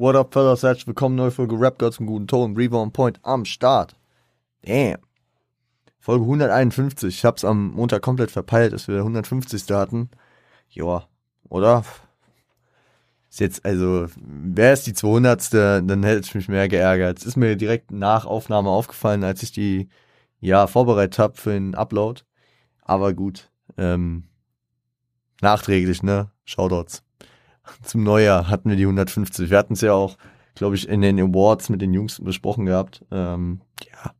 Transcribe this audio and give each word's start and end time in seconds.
What 0.00 0.14
up, 0.14 0.32
fellas? 0.32 0.62
Herzlich 0.62 0.86
willkommen, 0.86 1.16
neue 1.16 1.32
Folge 1.32 1.58
Rap 1.58 1.76
Gods 1.76 1.98
im 1.98 2.06
guten 2.06 2.28
Ton. 2.28 2.56
Reaver 2.56 2.88
Point 2.92 3.18
am 3.24 3.44
Start. 3.44 3.96
Damn. 4.62 5.00
Folge 5.98 6.22
151. 6.22 7.08
Ich 7.08 7.24
hab's 7.24 7.44
am 7.44 7.72
Montag 7.72 8.00
komplett 8.00 8.30
verpeilt, 8.30 8.72
dass 8.72 8.86
wir 8.86 8.98
150. 8.98 9.68
hatten. 9.72 10.08
Joa, 10.68 11.08
oder? 11.48 11.82
Ist 13.28 13.40
jetzt, 13.40 13.64
also, 13.64 14.06
wäre 14.20 14.74
es 14.74 14.84
die 14.84 14.92
200. 14.92 15.52
Dann 15.52 16.04
hätte 16.04 16.20
ich 16.20 16.34
mich 16.36 16.46
mehr 16.46 16.68
geärgert. 16.68 17.18
Es 17.18 17.26
ist 17.26 17.36
mir 17.36 17.56
direkt 17.56 17.90
nach 17.90 18.24
Aufnahme 18.24 18.70
aufgefallen, 18.70 19.24
als 19.24 19.42
ich 19.42 19.50
die, 19.50 19.88
ja, 20.38 20.68
vorbereitet 20.68 21.18
habe 21.18 21.36
für 21.36 21.50
den 21.50 21.74
Upload. 21.74 22.22
Aber 22.82 23.14
gut, 23.14 23.50
ähm, 23.76 24.28
nachträglich, 25.40 26.04
ne? 26.04 26.30
Shoutouts 26.44 27.02
zum 27.82 28.02
Neujahr 28.02 28.48
hatten 28.48 28.70
wir 28.70 28.76
die 28.76 28.84
150. 28.84 29.50
Wir 29.50 29.58
hatten 29.58 29.74
es 29.74 29.80
ja 29.80 29.92
auch, 29.92 30.16
glaube 30.54 30.76
ich, 30.76 30.88
in 30.88 31.00
den 31.00 31.20
Awards 31.20 31.68
mit 31.68 31.80
den 31.80 31.94
Jungs 31.94 32.22
besprochen 32.22 32.66
gehabt. 32.66 33.04
Ähm, 33.10 33.60
ja. 33.84 34.12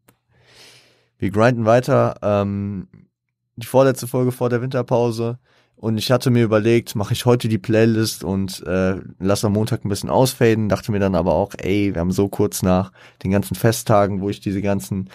Wir 1.19 1.31
grinden 1.31 1.65
weiter. 1.65 2.17
Ähm, 2.23 2.89
die 3.57 3.67
vorletzte 3.67 4.07
Folge 4.07 4.33
vor 4.33 4.49
der 4.49 4.63
Winterpause. 4.63 5.39
Und 5.77 5.97
ich 5.97 6.11
hatte 6.11 6.31
mir 6.31 6.43
überlegt, 6.43 6.97
mache 6.97 7.13
ich 7.13 7.25
heute 7.25 7.47
die 7.49 7.59
Playlist 7.59 8.25
und 8.25 8.67
äh, 8.67 8.97
lasse 9.21 9.47
am 9.47 9.53
Montag 9.53 9.85
ein 9.85 9.89
bisschen 9.89 10.11
ausfaden. 10.11 10.69
Dachte 10.69 10.91
mir 10.91 10.99
dann 10.99 11.15
aber 11.15 11.35
auch, 11.35 11.55
ey, 11.59 11.95
wir 11.95 12.01
haben 12.01 12.11
so 12.11 12.29
kurz 12.29 12.63
nach 12.63 12.91
den 13.23 13.31
ganzen 13.31 13.55
Festtagen, 13.55 14.21
wo 14.21 14.29
ich 14.29 14.41
diese 14.41 14.61
ganzen 14.61 15.09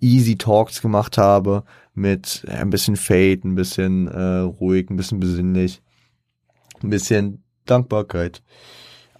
Easy 0.00 0.36
Talks 0.36 0.80
gemacht 0.80 1.18
habe, 1.18 1.64
mit 1.94 2.44
äh, 2.46 2.52
ein 2.52 2.70
bisschen 2.70 2.96
Fade, 2.96 3.40
ein 3.44 3.56
bisschen 3.56 4.06
äh, 4.06 4.38
ruhig, 4.38 4.88
ein 4.88 4.96
bisschen 4.96 5.18
besinnlich, 5.18 5.82
ein 6.82 6.90
bisschen 6.90 7.42
Dankbarkeit. 7.70 8.42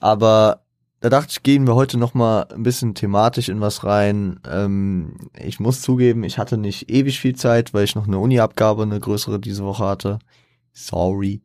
Aber 0.01 0.63
da 1.01 1.11
dachte 1.11 1.29
ich, 1.31 1.43
gehen 1.43 1.67
wir 1.67 1.75
heute 1.75 1.97
noch 1.97 2.15
mal 2.15 2.47
ein 2.53 2.65
bisschen 2.65 2.95
thematisch 2.95 3.49
in 3.49 3.61
was 3.61 3.85
rein. 3.85 4.41
Ähm, 4.49 5.31
ich 5.39 5.61
muss 5.61 5.81
zugeben, 5.81 6.25
ich 6.25 6.39
hatte 6.39 6.59
nicht 6.59 6.91
ewig 6.91 7.21
viel 7.21 7.37
Zeit, 7.37 7.73
weil 7.73 7.85
ich 7.85 7.95
noch 7.95 8.07
eine 8.07 8.19
Uni-Abgabe, 8.19 8.83
eine 8.83 8.99
größere 8.99 9.39
diese 9.39 9.65
Woche 9.65 9.85
hatte. 9.85 10.19
Sorry. 10.73 11.43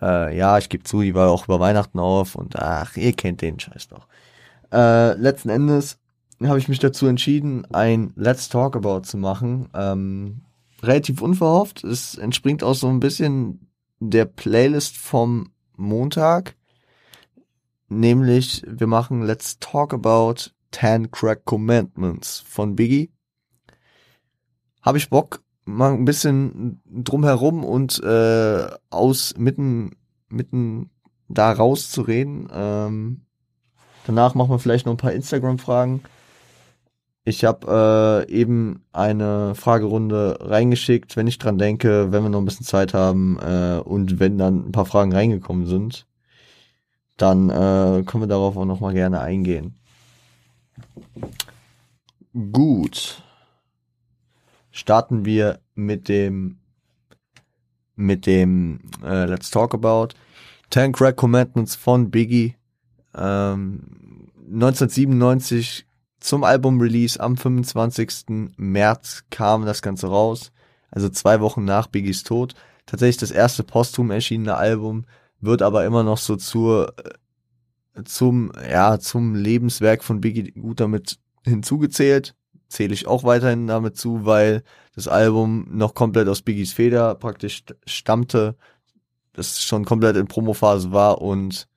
Äh, 0.00 0.36
ja, 0.36 0.58
ich 0.58 0.68
gebe 0.68 0.84
zu, 0.84 1.02
die 1.02 1.14
war 1.14 1.30
auch 1.30 1.44
über 1.44 1.60
Weihnachten 1.60 1.98
auf 1.98 2.36
und 2.36 2.56
ach, 2.56 2.96
ihr 2.96 3.12
kennt 3.12 3.42
den 3.42 3.60
Scheiß 3.60 3.88
doch. 3.88 4.06
Äh, 4.72 5.14
letzten 5.14 5.50
Endes 5.50 5.98
habe 6.42 6.58
ich 6.58 6.68
mich 6.68 6.78
dazu 6.78 7.06
entschieden, 7.06 7.66
ein 7.72 8.12
Let's 8.16 8.48
Talk 8.48 8.76
About 8.76 9.02
zu 9.02 9.18
machen. 9.18 9.68
Ähm, 9.74 10.42
relativ 10.82 11.22
unverhofft. 11.22 11.84
Es 11.84 12.16
entspringt 12.16 12.62
auch 12.62 12.74
so 12.74 12.88
ein 12.88 13.00
bisschen 13.00 13.68
der 14.00 14.24
Playlist 14.24 14.96
vom 14.96 15.50
Montag. 15.76 16.56
Nämlich, 17.88 18.62
wir 18.66 18.86
machen 18.86 19.22
Let's 19.22 19.58
Talk 19.58 19.92
About 19.94 20.50
10 20.72 21.10
Crack 21.10 21.44
Commandments 21.44 22.40
von 22.40 22.74
Biggie. 22.74 23.10
Habe 24.82 24.98
ich 24.98 25.10
Bock, 25.10 25.42
mal 25.64 25.92
ein 25.92 26.04
bisschen 26.04 26.80
drumherum 26.86 27.64
und 27.64 28.02
äh, 28.02 28.66
aus 28.90 29.34
mitten, 29.36 29.96
mitten 30.28 30.90
da 31.28 31.52
rauszureden. 31.52 32.48
Ähm, 32.52 33.22
danach 34.06 34.34
machen 34.34 34.50
wir 34.50 34.58
vielleicht 34.58 34.86
noch 34.86 34.94
ein 34.94 34.98
paar 34.98 35.12
Instagram-Fragen. 35.12 36.02
Ich 37.26 37.44
habe 37.44 38.26
äh, 38.28 38.32
eben 38.32 38.84
eine 38.92 39.54
Fragerunde 39.54 40.36
reingeschickt, 40.40 41.16
wenn 41.16 41.26
ich 41.26 41.38
dran 41.38 41.56
denke, 41.56 42.12
wenn 42.12 42.22
wir 42.22 42.28
noch 42.28 42.40
ein 42.40 42.44
bisschen 42.44 42.66
Zeit 42.66 42.92
haben 42.92 43.38
äh, 43.38 43.80
und 43.82 44.20
wenn 44.20 44.36
dann 44.36 44.68
ein 44.68 44.72
paar 44.72 44.84
Fragen 44.84 45.12
reingekommen 45.14 45.66
sind, 45.66 46.06
dann 47.16 47.48
äh, 47.48 48.02
können 48.04 48.22
wir 48.22 48.26
darauf 48.26 48.58
auch 48.58 48.66
noch 48.66 48.80
mal 48.80 48.92
gerne 48.92 49.20
eingehen. 49.20 49.76
Gut. 52.52 53.22
Starten 54.70 55.24
wir 55.24 55.60
mit 55.74 56.08
dem 56.08 56.58
mit 57.96 58.26
dem 58.26 58.80
äh, 59.02 59.24
Let's 59.26 59.50
Talk 59.50 59.72
About 59.72 60.08
10 60.70 60.92
Crack 60.92 61.16
Commandments 61.16 61.76
von 61.76 62.10
Biggie. 62.10 62.56
Ähm, 63.14 64.28
1997 64.52 65.86
zum 66.24 66.42
Album-Release 66.42 67.20
am 67.20 67.36
25. 67.36 68.54
März 68.56 69.24
kam 69.28 69.66
das 69.66 69.82
Ganze 69.82 70.06
raus, 70.06 70.52
also 70.90 71.10
zwei 71.10 71.40
Wochen 71.40 71.66
nach 71.66 71.86
Biggies 71.86 72.22
Tod. 72.22 72.54
Tatsächlich 72.86 73.18
das 73.18 73.30
erste 73.30 73.62
posthum 73.62 74.10
erschienene 74.10 74.56
Album, 74.56 75.04
wird 75.42 75.60
aber 75.60 75.84
immer 75.84 76.02
noch 76.02 76.16
so 76.16 76.36
zur, 76.36 76.94
äh, 77.94 78.04
zum, 78.04 78.52
ja, 78.70 78.98
zum 78.98 79.34
Lebenswerk 79.34 80.02
von 80.02 80.22
Biggie 80.22 80.52
gut 80.52 80.80
damit 80.80 81.18
hinzugezählt. 81.44 82.34
Zähle 82.68 82.94
ich 82.94 83.06
auch 83.06 83.24
weiterhin 83.24 83.66
damit 83.66 83.98
zu, 83.98 84.24
weil 84.24 84.62
das 84.94 85.08
Album 85.08 85.66
noch 85.72 85.92
komplett 85.92 86.28
aus 86.28 86.40
Biggies 86.40 86.72
Feder 86.72 87.14
praktisch 87.16 87.64
stammte, 87.84 88.56
das 89.34 89.62
schon 89.62 89.84
komplett 89.84 90.16
in 90.16 90.26
Promophase 90.26 90.90
war 90.90 91.20
und 91.20 91.68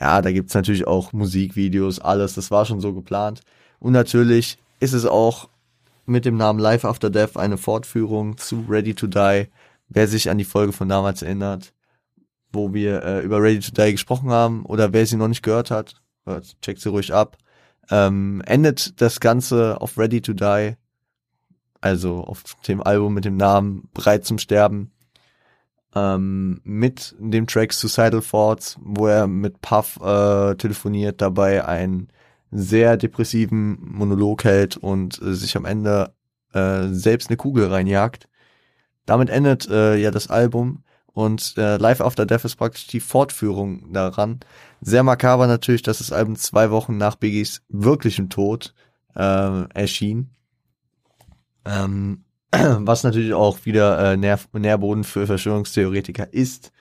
ja, 0.00 0.22
da 0.22 0.32
gibt's 0.32 0.54
natürlich 0.54 0.86
auch 0.86 1.12
Musikvideos, 1.12 1.98
alles, 1.98 2.34
das 2.34 2.50
war 2.50 2.64
schon 2.64 2.80
so 2.80 2.92
geplant. 2.92 3.40
Und 3.78 3.92
natürlich 3.92 4.58
ist 4.80 4.92
es 4.92 5.06
auch 5.06 5.48
mit 6.06 6.24
dem 6.24 6.36
Namen 6.36 6.58
Life 6.58 6.86
After 6.86 7.10
Death 7.10 7.36
eine 7.36 7.58
Fortführung 7.58 8.38
zu 8.38 8.64
Ready 8.68 8.94
to 8.94 9.06
Die. 9.06 9.48
Wer 9.88 10.08
sich 10.08 10.30
an 10.30 10.38
die 10.38 10.44
Folge 10.44 10.72
von 10.72 10.88
damals 10.88 11.22
erinnert, 11.22 11.72
wo 12.52 12.72
wir 12.72 13.02
äh, 13.02 13.20
über 13.20 13.40
Ready 13.40 13.60
to 13.60 13.70
Die 13.72 13.92
gesprochen 13.92 14.30
haben, 14.30 14.64
oder 14.64 14.92
wer 14.92 15.06
sie 15.06 15.16
noch 15.16 15.28
nicht 15.28 15.42
gehört 15.42 15.70
hat, 15.70 16.00
checkt 16.62 16.80
sie 16.80 16.88
ruhig 16.88 17.12
ab. 17.12 17.36
Ähm, 17.90 18.42
endet 18.46 19.00
das 19.00 19.20
Ganze 19.20 19.80
auf 19.80 19.96
Ready 19.96 20.20
to 20.20 20.32
Die, 20.32 20.74
also 21.80 22.24
auf 22.24 22.42
dem 22.66 22.82
Album 22.82 23.14
mit 23.14 23.24
dem 23.24 23.36
Namen 23.36 23.88
Bereit 23.94 24.24
zum 24.24 24.38
Sterben 24.38 24.90
ähm, 25.96 26.60
mit 26.62 27.14
dem 27.18 27.46
Track 27.46 27.72
Suicidal 27.72 28.20
Thoughts, 28.20 28.76
wo 28.82 29.06
er 29.06 29.26
mit 29.26 29.62
Puff 29.62 29.98
äh, 30.02 30.54
telefoniert, 30.56 31.22
dabei 31.22 31.64
einen 31.64 32.08
sehr 32.50 32.96
depressiven 32.98 33.78
Monolog 33.80 34.44
hält 34.44 34.76
und 34.76 35.20
äh, 35.22 35.34
sich 35.34 35.56
am 35.56 35.64
Ende 35.64 36.12
äh, 36.52 36.88
selbst 36.88 37.30
eine 37.30 37.38
Kugel 37.38 37.68
reinjagt. 37.68 38.28
Damit 39.06 39.30
endet 39.30 39.68
äh, 39.70 39.96
ja 39.96 40.10
das 40.10 40.28
Album 40.28 40.84
und 41.14 41.54
äh, 41.56 41.78
Live 41.78 42.02
After 42.02 42.26
Death 42.26 42.44
ist 42.44 42.56
praktisch 42.56 42.86
die 42.88 43.00
Fortführung 43.00 43.90
daran. 43.92 44.40
Sehr 44.82 45.02
makaber 45.02 45.46
natürlich, 45.46 45.82
dass 45.82 45.98
das 45.98 46.12
Album 46.12 46.36
zwei 46.36 46.70
Wochen 46.70 46.98
nach 46.98 47.16
Biggies 47.16 47.62
wirklichem 47.70 48.28
Tod 48.28 48.74
äh, 49.14 49.62
erschien. 49.72 50.30
Ähm, 51.64 52.25
was 52.52 53.02
natürlich 53.02 53.34
auch 53.34 53.64
wieder 53.64 54.12
äh, 54.12 54.16
Nähr 54.16 54.38
Nährboden 54.52 55.04
für 55.04 55.26
Verschwörungstheoretiker 55.26 56.32
ist. 56.32 56.72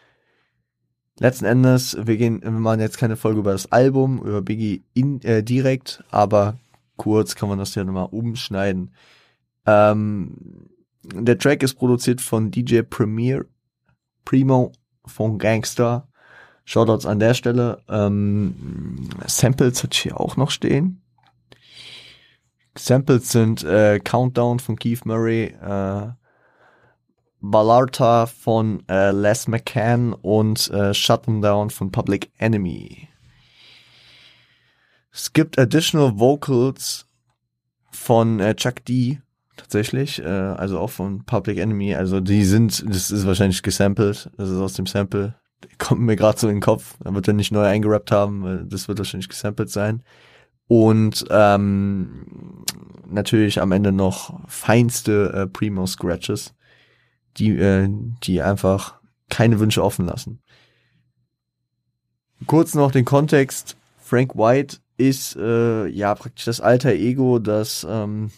Letzten 1.18 1.46
Endes, 1.46 1.98
wir 2.02 2.18
gehen, 2.18 2.42
wir 2.42 2.52
machen 2.52 2.82
jetzt 2.82 2.98
keine 2.98 3.16
Folge 3.16 3.40
über 3.40 3.54
das 3.54 3.72
Album, 3.72 4.20
über 4.20 4.42
Biggie 4.42 4.84
in, 4.94 5.22
äh, 5.22 5.44
direkt, 5.44 6.04
aber 6.12 6.58
kurz 6.98 7.36
kann 7.36 7.48
man 7.48 7.58
das 7.58 7.74
ja 7.76 7.84
nochmal 7.84 8.10
umschneiden. 8.12 8.94
Ähm, 9.66 10.36
der 11.04 11.38
Track 11.38 11.64
ist 11.64 11.76
produziert 11.76 12.20
von 12.20 12.52
DJ 12.52 12.82
Premier, 12.82 13.46
Primo 14.26 14.74
von 15.06 15.38
Gangster. 15.38 16.08
Shoutouts 16.66 17.06
an 17.06 17.20
der 17.20 17.36
Stelle. 17.36 17.82
Ähm, 17.88 19.08
Samples 19.28 19.84
hat 19.84 19.94
hier 19.94 20.20
auch 20.20 20.36
noch 20.36 20.50
stehen. 20.50 21.02
Samples 22.78 23.32
sind 23.32 23.64
äh, 23.64 24.00
Countdown 24.00 24.60
von 24.60 24.78
Keith 24.78 25.06
Murray, 25.06 25.46
äh, 25.46 26.08
Ballarta 27.42 28.26
von 28.26 28.84
äh, 28.90 29.12
Les 29.12 29.48
McCann 29.48 30.14
und 30.14 30.70
äh, 30.72 30.94
Shut 30.94 31.28
Down 31.28 31.70
von 31.70 31.92
Public 31.92 32.32
Enemy. 32.38 33.08
Es 35.12 35.32
gibt 35.32 35.58
additional 35.58 36.20
Vocals 36.20 37.06
von 37.92 38.40
äh, 38.40 38.56
Chuck 38.56 38.84
D 38.84 39.22
tatsächlich, 39.56 40.22
äh, 40.22 40.26
also 40.26 40.80
auch 40.80 40.90
von 40.90 41.24
Public 41.26 41.58
Enemy. 41.60 41.96
Also 41.96 42.20
die 42.20 42.44
sind, 42.44 42.84
das 42.88 43.12
ist 43.12 43.26
wahrscheinlich 43.26 43.64
gesampelt, 43.64 44.30
das 44.38 44.50
ist 44.50 44.58
aus 44.58 44.74
dem 44.74 44.86
Sample. 44.86 45.36
Kommt 45.78 46.02
mir 46.02 46.16
gerade 46.16 46.38
so 46.38 46.48
in 46.48 46.56
den 46.56 46.62
Kopf. 46.62 46.98
Da 47.00 47.14
wird 47.14 47.28
er 47.28 47.34
nicht 47.34 47.52
neu 47.52 47.64
eingerappt 47.64 48.12
haben, 48.12 48.68
das 48.70 48.88
wird 48.88 48.98
wahrscheinlich 48.98 49.30
gesampelt 49.30 49.70
sein. 49.70 50.04
Und 50.68 51.26
ähm, 51.30 52.64
natürlich 53.08 53.62
am 53.62 53.72
Ende 53.72 53.92
noch 53.92 54.40
feinste 54.48 55.32
äh, 55.34 55.48
Primo 55.48 55.86
Scratches, 55.86 56.54
die, 57.38 57.52
äh, 57.58 57.88
die 58.24 58.42
einfach 58.42 58.96
keine 59.30 59.60
Wünsche 59.60 59.84
offen 59.84 60.06
lassen. 60.06 60.40
Kurz 62.48 62.74
noch 62.74 62.92
den 62.92 63.06
Kontext. 63.06 63.78
Frank 63.98 64.36
White 64.36 64.78
ist 64.98 65.36
äh, 65.36 65.88
ja 65.88 66.14
praktisch 66.16 66.46
das 66.46 66.62
alter 66.62 66.92
Ego, 66.92 67.40
das 67.40 67.86
ähm, 67.90 68.32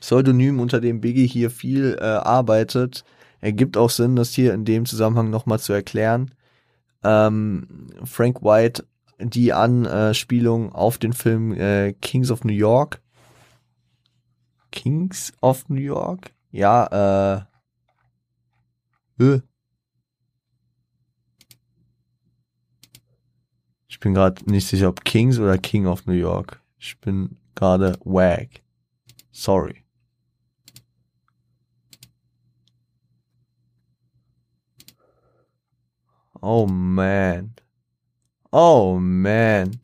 Pseudonym, 0.00 0.60
unter 0.60 0.80
dem 0.80 1.00
Biggie 1.00 1.26
hier 1.26 1.50
viel 1.50 1.96
äh, 2.00 2.04
arbeitet. 2.04 3.04
Ergibt 3.40 3.76
auch 3.76 3.90
Sinn, 3.90 4.16
das 4.16 4.32
hier 4.32 4.54
in 4.54 4.64
dem 4.64 4.86
Zusammenhang 4.86 5.30
nochmal 5.30 5.60
zu 5.60 5.72
erklären. 5.72 6.32
Ähm, 7.04 7.88
Frank 8.04 8.42
White 8.42 8.84
die 9.22 9.52
Anspielung 9.52 10.72
auf 10.72 10.98
den 10.98 11.12
Film 11.12 11.52
äh, 11.52 11.92
Kings 11.94 12.30
of 12.30 12.44
New 12.44 12.52
York. 12.52 13.00
Kings 14.70 15.32
of 15.40 15.68
New 15.68 15.80
York? 15.80 16.32
Ja, 16.50 17.46
äh. 19.18 19.24
Äh. 19.24 19.40
Ich 23.88 24.00
bin 24.00 24.14
gerade 24.14 24.50
nicht 24.50 24.66
sicher, 24.66 24.88
ob 24.88 25.04
Kings 25.04 25.38
oder 25.38 25.58
King 25.58 25.86
of 25.86 26.06
New 26.06 26.14
York. 26.14 26.60
Ich 26.78 26.98
bin 27.00 27.36
gerade 27.54 27.98
wag. 28.04 28.48
Sorry. 29.30 29.84
Oh 36.40 36.66
man. 36.66 37.54
Oh 38.52 38.98
man. 39.00 39.80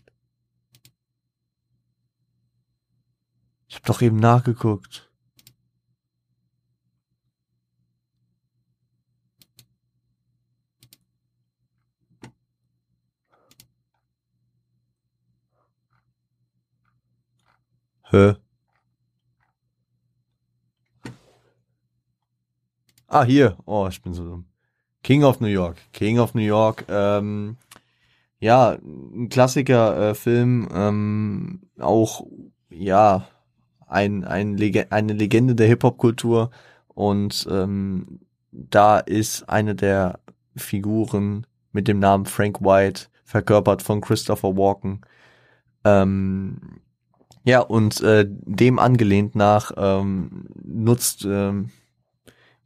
Ich 3.69 3.77
hab 3.77 3.85
doch 3.85 4.03
eben 4.03 4.17
nachgeguckt. 4.19 5.11
Hä? 18.11 18.37
Ah, 23.07 23.25
hier. 23.25 23.57
Oh, 23.65 23.87
ich 23.89 24.03
bin 24.03 24.13
so 24.15 24.25
dumm. 24.25 24.47
King 25.03 25.25
of 25.25 25.41
New 25.41 25.47
York. 25.49 25.79
King 25.93 26.19
of 26.19 26.35
New 26.35 26.43
York. 26.43 26.85
Ähm, 26.89 27.57
ja, 28.41 28.79
ein 28.83 29.29
Klassiker-Film. 29.29 30.69
Äh, 30.71 30.89
ähm, 30.89 31.61
auch, 31.79 32.27
ja, 32.71 33.29
ein, 33.87 34.25
ein 34.25 34.57
Lege 34.57 34.93
eine 34.93 35.13
Legende 35.13 35.55
der 35.55 35.67
Hip-Hop-Kultur. 35.69 36.51
Und 36.89 37.47
ähm, 37.51 38.21
da 38.53 38.99
ist 38.99 39.49
eine 39.49 39.75
der 39.75 40.21
Figuren 40.57 41.47
mit 41.73 41.89
dem 41.89 41.99
Namen 41.99 42.27
Frank 42.27 42.61
White, 42.61 43.07
verkörpert 43.25 43.83
von 43.83 44.01
Christopher 44.01 44.57
Walken. 44.57 45.03
Ähm, 45.85 46.81
ja, 47.45 47.61
und 47.61 48.01
äh, 48.03 48.27
dem 48.29 48.79
angelehnt 48.79 49.35
nach 49.35 49.73
ähm, 49.77 50.49
nutzt 50.63 51.25
ähm, 51.25 51.71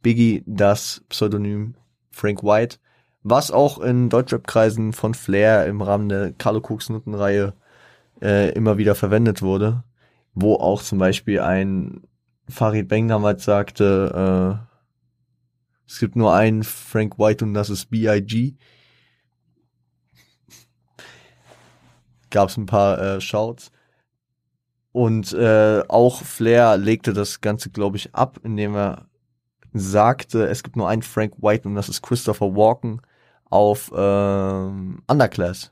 Biggie 0.01 0.43
das 0.45 1.03
Pseudonym 1.09 1.75
Frank 2.11 2.43
White, 2.43 2.79
was 3.23 3.51
auch 3.51 3.79
in 3.79 4.09
Deutschrap-Kreisen 4.09 4.93
von 4.93 5.13
Flair 5.13 5.65
im 5.65 5.81
Rahmen 5.81 6.09
der 6.09 6.33
Carlo 6.33 6.59
Cooks 6.59 6.89
Notenreihe 6.89 7.53
äh, 8.21 8.51
immer 8.51 8.77
wieder 8.77 8.95
verwendet 8.95 9.41
wurde, 9.41 9.83
wo 10.33 10.55
auch 10.55 10.81
zum 10.81 10.99
Beispiel 10.99 11.39
ein 11.39 12.01
Farid 12.49 12.89
Bang 12.89 13.07
damals 13.07 13.45
sagte, 13.45 14.59
äh, 14.61 14.73
es 15.87 15.99
gibt 15.99 16.15
nur 16.15 16.33
einen 16.33 16.63
Frank 16.63 17.17
White 17.17 17.45
und 17.45 17.53
das 17.53 17.69
ist 17.69 17.89
B.I.G. 17.89 18.55
Gab 22.29 22.49
es 22.49 22.57
ein 22.57 22.65
paar 22.65 22.99
äh, 22.99 23.21
Shouts. 23.21 23.71
Und 24.91 25.33
äh, 25.33 25.83
auch 25.87 26.21
Flair 26.21 26.77
legte 26.77 27.13
das 27.13 27.41
Ganze, 27.41 27.69
glaube 27.69 27.97
ich, 27.97 28.13
ab, 28.13 28.39
indem 28.43 28.75
er 28.75 29.07
sagte, 29.73 30.47
es 30.47 30.61
gibt 30.61 30.75
nur 30.75 30.87
einen 30.87 31.01
Frank 31.01 31.41
White 31.41 31.67
und 31.67 31.75
das 31.75 31.89
ist 31.89 32.01
Christopher 32.03 32.55
Walken 32.55 33.01
auf 33.53 33.91
ähm, 33.95 35.03
Underclass. 35.07 35.71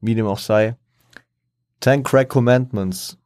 Wie 0.00 0.14
dem 0.14 0.26
auch 0.26 0.38
sei. 0.38 0.76
Ten 1.80 2.02
Crack 2.02 2.28
Commandments. 2.28 3.16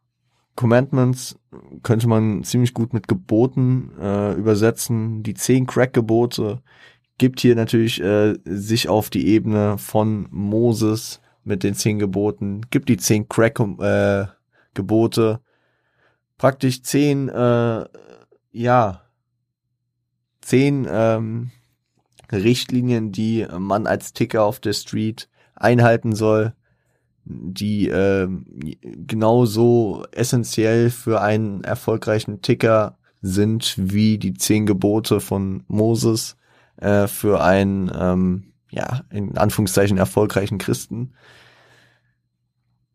Commandments 0.55 1.37
könnte 1.83 2.07
man 2.09 2.45
ziemlich 2.45 2.73
gut 2.75 2.93
mit 2.93 3.09
Geboten 3.09 3.91
äh, 4.01 4.35
übersetzen. 4.35 5.25
Die 5.25 5.35
zehn 5.35 5.67
Crack-Gebote 5.67 6.63
gibt 7.19 7.41
hier 7.41 7.57
natürlich 7.57 8.01
äh, 8.01 8.35
sich 8.45 8.89
auf 8.89 9.11
die 9.11 9.27
Ebene 9.29 9.77
von 9.79 10.29
Moses 10.31 11.21
mit 11.45 11.65
den 11.65 11.75
zehn 11.75 11.99
Geboten, 11.99 12.61
gibt 12.71 12.89
die 12.89 12.99
zehn 12.99 13.29
Crack-Gebote, 13.29 15.41
äh, 15.41 15.45
praktisch 16.39 16.83
zehn 16.83 17.29
äh, 17.29 17.85
ja, 18.53 19.03
zehn 20.41 20.87
ähm, 20.89 21.51
Richtlinien, 22.31 23.13
die 23.13 23.47
man 23.59 23.87
als 23.87 24.13
Ticker 24.13 24.45
auf 24.45 24.61
der 24.61 24.73
Street 24.73 25.29
einhalten 25.55 26.15
soll, 26.15 26.55
die 27.25 27.89
äh, 27.89 28.29
genauso 29.07 30.05
essentiell 30.13 30.91
für 30.91 31.21
einen 31.21 31.63
erfolgreichen 31.63 32.43
Ticker 32.43 32.99
sind 33.21 33.75
wie 33.77 34.19
die 34.19 34.35
zehn 34.35 34.67
Gebote 34.67 35.21
von 35.21 35.65
Moses 35.67 36.37
äh, 36.77 37.07
für 37.07 37.43
einen, 37.43 37.91
ähm, 37.95 38.53
ja, 38.71 39.03
in 39.11 39.37
Anführungszeichen 39.37 39.99
erfolgreichen 39.99 40.59
Christen. 40.59 41.13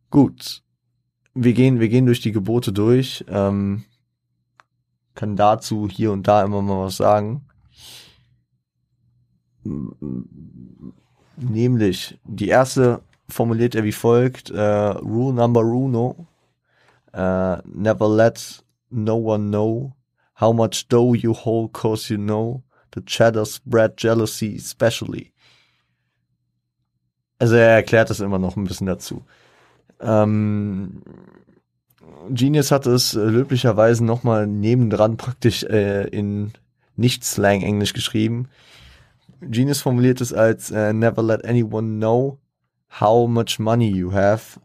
Gut, 0.09 0.63
wir 1.33 1.53
gehen, 1.53 1.79
wir 1.79 1.89
gehen 1.89 2.05
durch 2.05 2.21
die 2.21 2.31
Gebote 2.31 2.71
durch. 2.71 3.25
Ähm, 3.27 3.83
kann 5.15 5.35
dazu 5.35 5.87
hier 5.89 6.11
und 6.11 6.27
da 6.27 6.43
immer 6.43 6.61
mal 6.61 6.85
was 6.85 6.97
sagen. 6.97 7.45
Nämlich, 11.37 12.19
die 12.25 12.47
erste 12.47 13.01
formuliert 13.29 13.75
er 13.75 13.83
wie 13.83 13.91
folgt, 13.91 14.49
äh, 14.51 14.61
Rule 14.61 15.33
number 15.33 15.61
uno, 15.61 16.27
uh, 17.13 17.57
never 17.65 18.09
let 18.09 18.63
no 18.89 19.15
one 19.15 19.49
know 19.49 19.93
how 20.39 20.53
much 20.53 20.87
dough 20.89 21.15
you 21.15 21.33
hold 21.33 21.73
cause 21.73 22.13
you 22.13 22.17
know 22.17 22.63
the 22.93 23.01
cheddar 23.01 23.45
spread 23.45 23.93
jealousy 23.97 24.55
especially. 24.55 25.31
Also 27.39 27.55
er 27.55 27.75
erklärt 27.75 28.09
das 28.09 28.19
immer 28.19 28.39
noch 28.39 28.55
ein 28.55 28.63
bisschen 28.65 28.87
dazu. 28.87 29.23
Ähm, 29.99 31.01
Genius 32.29 32.71
hat 32.71 32.85
es 32.85 33.15
äh, 33.15 33.19
löblicherweise 33.19 34.03
nochmal 34.03 34.47
nebendran 34.47 35.17
praktisch 35.17 35.63
äh, 35.63 36.07
in 36.07 36.53
Nicht-Slang-Englisch 36.95 37.93
geschrieben. 37.93 38.47
Genius 39.49 39.81
formuliert 39.81 40.21
es 40.21 40.33
als 40.33 40.71
äh, 40.71 40.93
Never 40.93 41.23
let 41.23 41.45
anyone 41.45 41.97
know 41.97 42.39
how 42.99 43.27
much 43.27 43.59
money 43.59 43.89
you 43.89 44.13
have. 44.13 44.59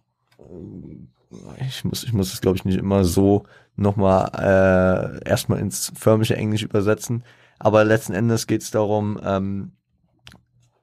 Ich 1.60 1.84
muss, 1.84 2.04
ich 2.04 2.12
muss 2.12 2.32
es, 2.32 2.40
glaube 2.40 2.56
ich, 2.56 2.64
nicht 2.64 2.78
immer 2.78 3.04
so 3.04 3.44
nochmal 3.76 4.30
äh, 4.34 5.28
erstmal 5.28 5.60
ins 5.60 5.92
förmliche 5.94 6.36
Englisch 6.36 6.62
übersetzen. 6.62 7.24
Aber 7.58 7.84
letzten 7.84 8.12
Endes 8.12 8.46
geht 8.46 8.62
es 8.62 8.70
darum, 8.70 9.18
ähm, 9.22 9.72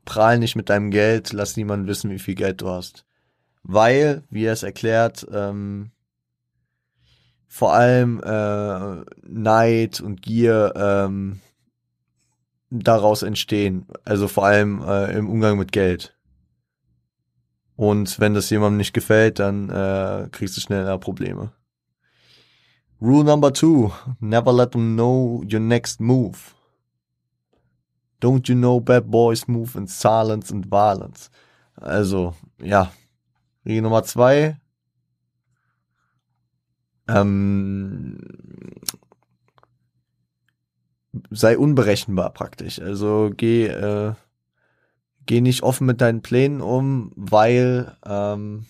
prahl 0.03 0.39
nicht 0.39 0.55
mit 0.55 0.69
deinem 0.69 0.91
Geld, 0.91 1.33
lass 1.33 1.57
niemanden 1.57 1.87
wissen, 1.87 2.11
wie 2.11 2.19
viel 2.19 2.35
Geld 2.35 2.61
du 2.61 2.69
hast. 2.69 3.05
Weil, 3.63 4.23
wie 4.29 4.45
er 4.45 4.53
es 4.53 4.63
erklärt, 4.63 5.25
ähm, 5.31 5.91
vor 7.47 7.73
allem 7.73 8.21
äh, 8.21 9.03
Neid 9.27 10.01
und 10.01 10.21
Gier 10.21 10.73
ähm, 10.75 11.39
daraus 12.69 13.24
entstehen. 13.24 13.86
Also 14.03 14.27
vor 14.27 14.45
allem 14.45 14.81
äh, 14.81 15.17
im 15.17 15.29
Umgang 15.29 15.57
mit 15.57 15.72
Geld. 15.72 16.15
Und 17.75 18.19
wenn 18.19 18.34
das 18.34 18.50
jemandem 18.50 18.77
nicht 18.77 18.93
gefällt, 18.93 19.39
dann 19.39 19.69
äh, 19.69 20.29
kriegst 20.31 20.55
du 20.55 20.62
schneller 20.62 20.98
Probleme. 20.98 21.51
Rule 23.01 23.25
number 23.25 23.51
two, 23.51 23.91
never 24.19 24.53
let 24.53 24.72
them 24.72 24.95
know 24.95 25.43
your 25.51 25.60
next 25.60 26.00
move. 26.00 26.55
Don't 28.22 28.48
you 28.48 28.55
know 28.55 28.79
bad 28.79 29.12
boys 29.12 29.48
move 29.48 29.77
in 29.77 29.88
silence 29.88 30.51
and 30.51 30.65
violence? 30.65 31.29
Also, 31.75 32.34
ja. 32.62 32.91
Regel 33.65 33.81
Nummer 33.81 34.03
zwei, 34.03 34.57
ähm, 37.07 38.17
sei 41.29 41.57
unberechenbar 41.57 42.31
praktisch. 42.31 42.79
Also 42.79 43.31
geh, 43.36 43.67
äh, 43.67 44.13
geh 45.25 45.41
nicht 45.41 45.63
offen 45.63 45.88
mit 45.88 46.01
deinen 46.01 46.22
Plänen 46.22 46.62
um, 46.62 47.12
weil 47.15 47.98
ähm, 48.05 48.65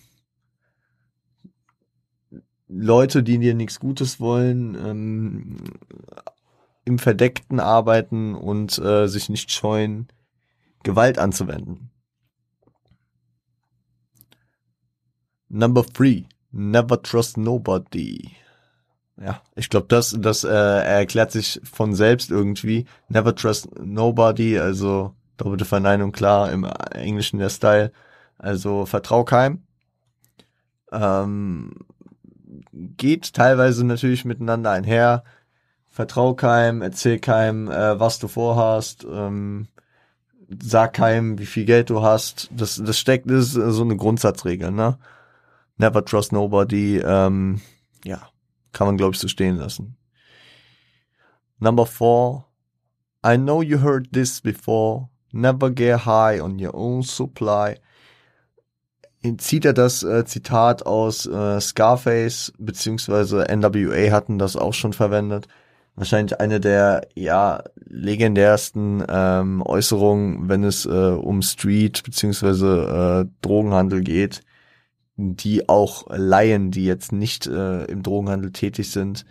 Leute, 2.68 3.22
die 3.22 3.38
dir 3.38 3.54
nichts 3.54 3.78
Gutes 3.78 4.20
wollen, 4.20 4.74
ähm, 4.74 5.56
im 6.84 6.98
Verdeckten 6.98 7.60
arbeiten 7.60 8.34
und 8.34 8.78
äh, 8.78 9.08
sich 9.08 9.28
nicht 9.28 9.50
scheuen, 9.50 10.08
Gewalt 10.82 11.18
anzuwenden. 11.18 11.90
Number 15.48 15.84
three. 15.84 16.24
Never 16.50 17.02
trust 17.02 17.36
nobody. 17.36 18.30
Ja, 19.18 19.40
ich 19.54 19.70
glaube, 19.70 19.86
das, 19.88 20.14
das 20.18 20.44
äh, 20.44 20.50
erklärt 20.50 21.32
sich 21.32 21.60
von 21.64 21.94
selbst 21.94 22.30
irgendwie. 22.30 22.84
Never 23.08 23.34
trust 23.34 23.68
nobody, 23.80 24.58
also 24.58 25.14
doppelte 25.38 25.64
Verneinung 25.64 26.12
klar, 26.12 26.52
im 26.52 26.64
Englischen 26.92 27.38
der 27.38 27.48
Style. 27.48 27.92
Also 28.38 28.84
vertrau 28.84 29.24
keinem. 29.24 29.62
Ähm, 30.92 31.72
geht 32.72 33.32
teilweise 33.32 33.84
natürlich 33.86 34.24
miteinander 34.24 34.70
einher. 34.70 35.24
Vertrau 35.88 36.34
keinem, 36.34 36.82
erzähl 36.82 37.18
keinem, 37.18 37.70
äh, 37.70 37.98
was 37.98 38.18
du 38.18 38.28
vorhast. 38.28 39.06
Ähm, 39.10 39.68
sag 40.62 40.92
keinem, 40.92 41.38
wie 41.38 41.46
viel 41.46 41.64
Geld 41.64 41.88
du 41.88 42.02
hast. 42.02 42.50
Das, 42.54 42.80
das 42.84 42.98
steckt, 42.98 43.30
das 43.30 43.54
ist 43.54 43.74
so 43.74 43.82
eine 43.82 43.96
Grundsatzregel, 43.96 44.70
ne? 44.70 44.98
Never 45.78 46.04
trust 46.04 46.32
nobody. 46.32 46.98
Ähm, 46.98 47.62
ja, 48.04 48.28
kann 48.76 48.86
man 48.86 48.96
glaube 48.96 49.14
ich 49.14 49.20
so 49.20 49.28
stehen 49.28 49.56
lassen. 49.56 49.96
Number 51.58 51.86
four. 51.86 52.44
I 53.24 53.36
know 53.36 53.62
you 53.62 53.78
heard 53.78 54.12
this 54.12 54.40
before. 54.40 55.08
Never 55.32 55.70
get 55.70 56.04
high 56.04 56.40
on 56.40 56.60
your 56.60 56.74
own 56.74 57.02
supply. 57.02 57.76
Zieht 59.38 59.64
er 59.64 59.72
das 59.72 60.02
äh, 60.02 60.24
Zitat 60.24 60.86
aus 60.86 61.26
äh, 61.26 61.60
Scarface 61.60 62.52
beziehungsweise 62.58 63.46
NWA 63.50 64.12
hatten 64.12 64.38
das 64.38 64.56
auch 64.56 64.74
schon 64.74 64.92
verwendet 64.92 65.48
wahrscheinlich 65.96 66.38
eine 66.38 66.60
der 66.60 67.08
ja 67.14 67.64
legendärsten 67.88 69.02
ähm, 69.08 69.62
Äußerungen, 69.64 70.48
wenn 70.48 70.62
es 70.62 70.86
äh, 70.86 70.88
um 70.88 71.42
Street 71.42 72.02
beziehungsweise 72.04 73.26
äh, 73.26 73.36
Drogenhandel 73.42 74.02
geht, 74.02 74.42
die 75.16 75.68
auch 75.68 76.06
Laien, 76.10 76.70
die 76.70 76.84
jetzt 76.84 77.12
nicht 77.12 77.46
äh, 77.46 77.84
im 77.84 78.02
Drogenhandel 78.02 78.52
tätig 78.52 78.90
sind, 78.90 79.24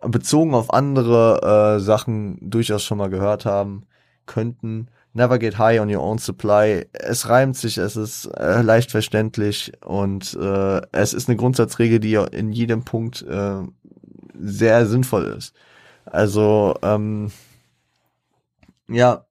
bezogen 0.00 0.54
auf 0.54 0.72
andere 0.72 1.76
äh, 1.76 1.80
Sachen 1.80 2.38
durchaus 2.40 2.82
schon 2.84 2.98
mal 2.98 3.10
gehört 3.10 3.44
haben 3.44 3.84
könnten. 4.26 4.88
Never 5.14 5.38
get 5.38 5.58
high 5.58 5.80
on 5.80 5.92
your 5.92 6.02
own 6.02 6.18
supply. 6.18 6.86
Es 6.92 7.28
reimt 7.28 7.56
sich, 7.56 7.78
es 7.78 7.96
ist 7.96 8.26
äh, 8.26 8.62
leicht 8.62 8.90
verständlich 8.90 9.72
und 9.84 10.34
äh, 10.40 10.80
es 10.92 11.14
ist 11.14 11.28
eine 11.28 11.36
Grundsatzregel, 11.36 11.98
die 11.98 12.14
in 12.14 12.52
jedem 12.52 12.84
Punkt 12.84 13.22
äh, 13.22 13.62
sehr 14.38 14.86
sinnvoll 14.86 15.34
ist. 15.36 15.54
Also, 16.04 16.74
ähm, 16.82 17.32
ja, 18.88 19.26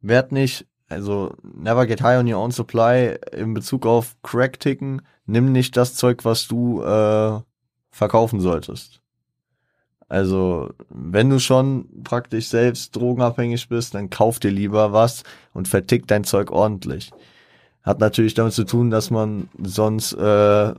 werd 0.00 0.32
nicht, 0.32 0.66
also 0.94 1.34
never 1.42 1.86
get 1.86 2.00
high 2.00 2.16
on 2.16 2.26
your 2.26 2.38
own 2.40 2.52
supply 2.52 3.16
in 3.32 3.54
Bezug 3.54 3.86
auf 3.86 4.16
Crack-Ticken. 4.22 5.02
Nimm 5.26 5.52
nicht 5.52 5.76
das 5.76 5.94
Zeug, 5.94 6.24
was 6.24 6.48
du 6.48 6.82
äh, 6.82 7.40
verkaufen 7.90 8.40
solltest. 8.40 9.00
Also, 10.08 10.70
wenn 10.90 11.30
du 11.30 11.40
schon 11.40 11.88
praktisch 12.04 12.48
selbst 12.48 12.94
drogenabhängig 12.94 13.68
bist, 13.68 13.94
dann 13.94 14.10
kauf 14.10 14.38
dir 14.38 14.50
lieber 14.50 14.92
was 14.92 15.24
und 15.52 15.66
vertick 15.66 16.06
dein 16.06 16.24
Zeug 16.24 16.50
ordentlich. 16.50 17.10
Hat 17.82 18.00
natürlich 18.00 18.34
damit 18.34 18.52
zu 18.52 18.64
tun, 18.64 18.90
dass 18.90 19.10
man 19.10 19.48
sonst 19.62 20.12
äh, 20.12 20.74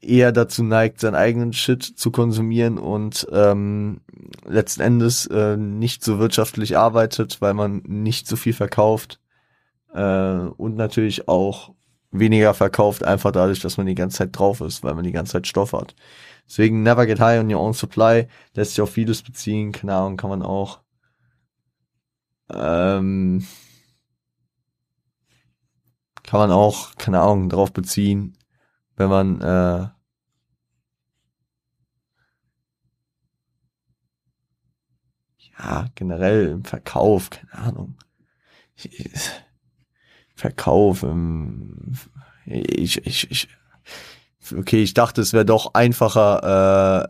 eher 0.00 0.32
dazu 0.32 0.62
neigt, 0.62 1.00
seinen 1.00 1.16
eigenen 1.16 1.52
Shit 1.52 1.82
zu 1.82 2.10
konsumieren 2.10 2.78
und 2.78 3.26
ähm, 3.32 4.00
letzten 4.46 4.80
Endes 4.80 5.26
äh, 5.26 5.56
nicht 5.56 6.04
so 6.04 6.18
wirtschaftlich 6.18 6.76
arbeitet, 6.76 7.40
weil 7.40 7.54
man 7.54 7.82
nicht 7.86 8.28
so 8.28 8.36
viel 8.36 8.52
verkauft 8.52 9.20
äh, 9.92 10.34
und 10.56 10.76
natürlich 10.76 11.28
auch 11.28 11.74
weniger 12.12 12.54
verkauft, 12.54 13.04
einfach 13.04 13.32
dadurch, 13.32 13.60
dass 13.60 13.76
man 13.76 13.86
die 13.86 13.94
ganze 13.94 14.18
Zeit 14.18 14.38
drauf 14.38 14.60
ist, 14.60 14.84
weil 14.84 14.94
man 14.94 15.04
die 15.04 15.12
ganze 15.12 15.32
Zeit 15.32 15.46
Stoff 15.46 15.72
hat. 15.72 15.94
Deswegen 16.46 16.82
never 16.82 17.06
get 17.06 17.18
high 17.18 17.40
on 17.40 17.52
your 17.52 17.60
own 17.60 17.72
supply, 17.72 18.28
lässt 18.54 18.72
sich 18.72 18.82
auf 18.82 18.90
vieles 18.90 19.22
beziehen, 19.22 19.72
keine 19.72 19.94
Ahnung, 19.94 20.16
kann 20.16 20.30
man 20.30 20.42
auch. 20.42 20.80
Ähm, 22.52 23.46
kann 26.22 26.40
man 26.40 26.50
auch, 26.52 26.94
keine 26.96 27.20
Ahnung, 27.20 27.48
drauf 27.48 27.72
beziehen, 27.72 28.36
wenn 28.96 29.08
man 29.08 29.40
äh, 29.40 29.88
ja 35.58 35.86
generell 35.94 36.48
im 36.48 36.64
Verkauf, 36.64 37.30
keine 37.30 37.54
Ahnung, 37.54 37.96
Verkauf, 40.34 41.02
im, 41.02 41.92
ich, 42.46 43.06
ich, 43.06 43.30
ich, 43.30 43.48
okay, 44.56 44.82
ich 44.82 44.94
dachte, 44.94 45.20
es 45.20 45.32
wäre 45.32 45.44
doch 45.44 45.74
einfacher, 45.74 47.06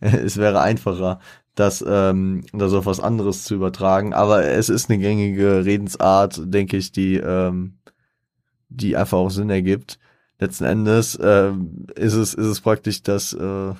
es 0.24 0.36
wäre 0.36 0.60
einfacher, 0.60 1.20
das, 1.54 1.84
ähm, 1.86 2.44
das 2.52 2.72
auf 2.72 2.86
was 2.86 3.00
anderes 3.00 3.44
zu 3.44 3.54
übertragen, 3.54 4.14
aber 4.14 4.44
es 4.44 4.68
ist 4.68 4.90
eine 4.90 4.98
gängige 4.98 5.64
Redensart, 5.64 6.40
denke 6.42 6.76
ich, 6.76 6.90
die, 6.90 7.16
ähm, 7.16 7.78
die 8.68 8.96
einfach 8.96 9.18
auch 9.18 9.30
Sinn 9.30 9.50
ergibt 9.50 9.98
letzten 10.44 10.64
Endes 10.64 11.16
äh, 11.16 11.52
ist 11.96 12.14
es 12.14 12.34
ist 12.34 12.46
es 12.46 12.60
praktisch 12.60 13.02
das 13.02 13.32
äh, 13.32 13.74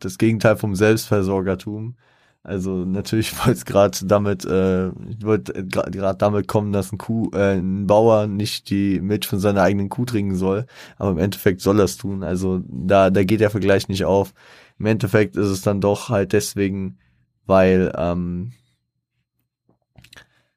das 0.00 0.18
Gegenteil 0.18 0.56
vom 0.56 0.74
Selbstversorgertum. 0.74 1.96
Also 2.42 2.84
natürlich 2.84 3.36
wollte 3.38 3.52
es 3.52 3.64
gerade 3.64 3.98
damit 4.06 4.44
äh, 4.44 4.90
wollte 5.24 5.64
gerade 5.66 6.18
damit 6.18 6.48
kommen, 6.48 6.72
dass 6.72 6.92
ein 6.92 6.98
Kuh 6.98 7.30
äh, 7.32 7.56
ein 7.56 7.86
Bauer 7.86 8.26
nicht 8.26 8.70
die 8.70 9.00
Milch 9.00 9.26
von 9.26 9.38
seiner 9.38 9.62
eigenen 9.62 9.88
Kuh 9.88 10.04
trinken 10.04 10.36
soll, 10.36 10.66
aber 10.98 11.12
im 11.12 11.18
Endeffekt 11.18 11.60
soll 11.62 11.78
er 11.80 11.84
es 11.86 11.96
tun. 11.96 12.22
Also 12.22 12.62
da 12.68 13.10
da 13.10 13.24
geht 13.24 13.40
der 13.40 13.50
Vergleich 13.50 13.88
nicht 13.88 14.04
auf. 14.04 14.34
Im 14.78 14.86
Endeffekt 14.86 15.36
ist 15.36 15.48
es 15.48 15.62
dann 15.62 15.80
doch 15.80 16.08
halt 16.10 16.32
deswegen, 16.32 16.98
weil 17.46 17.92
ähm, 17.96 18.52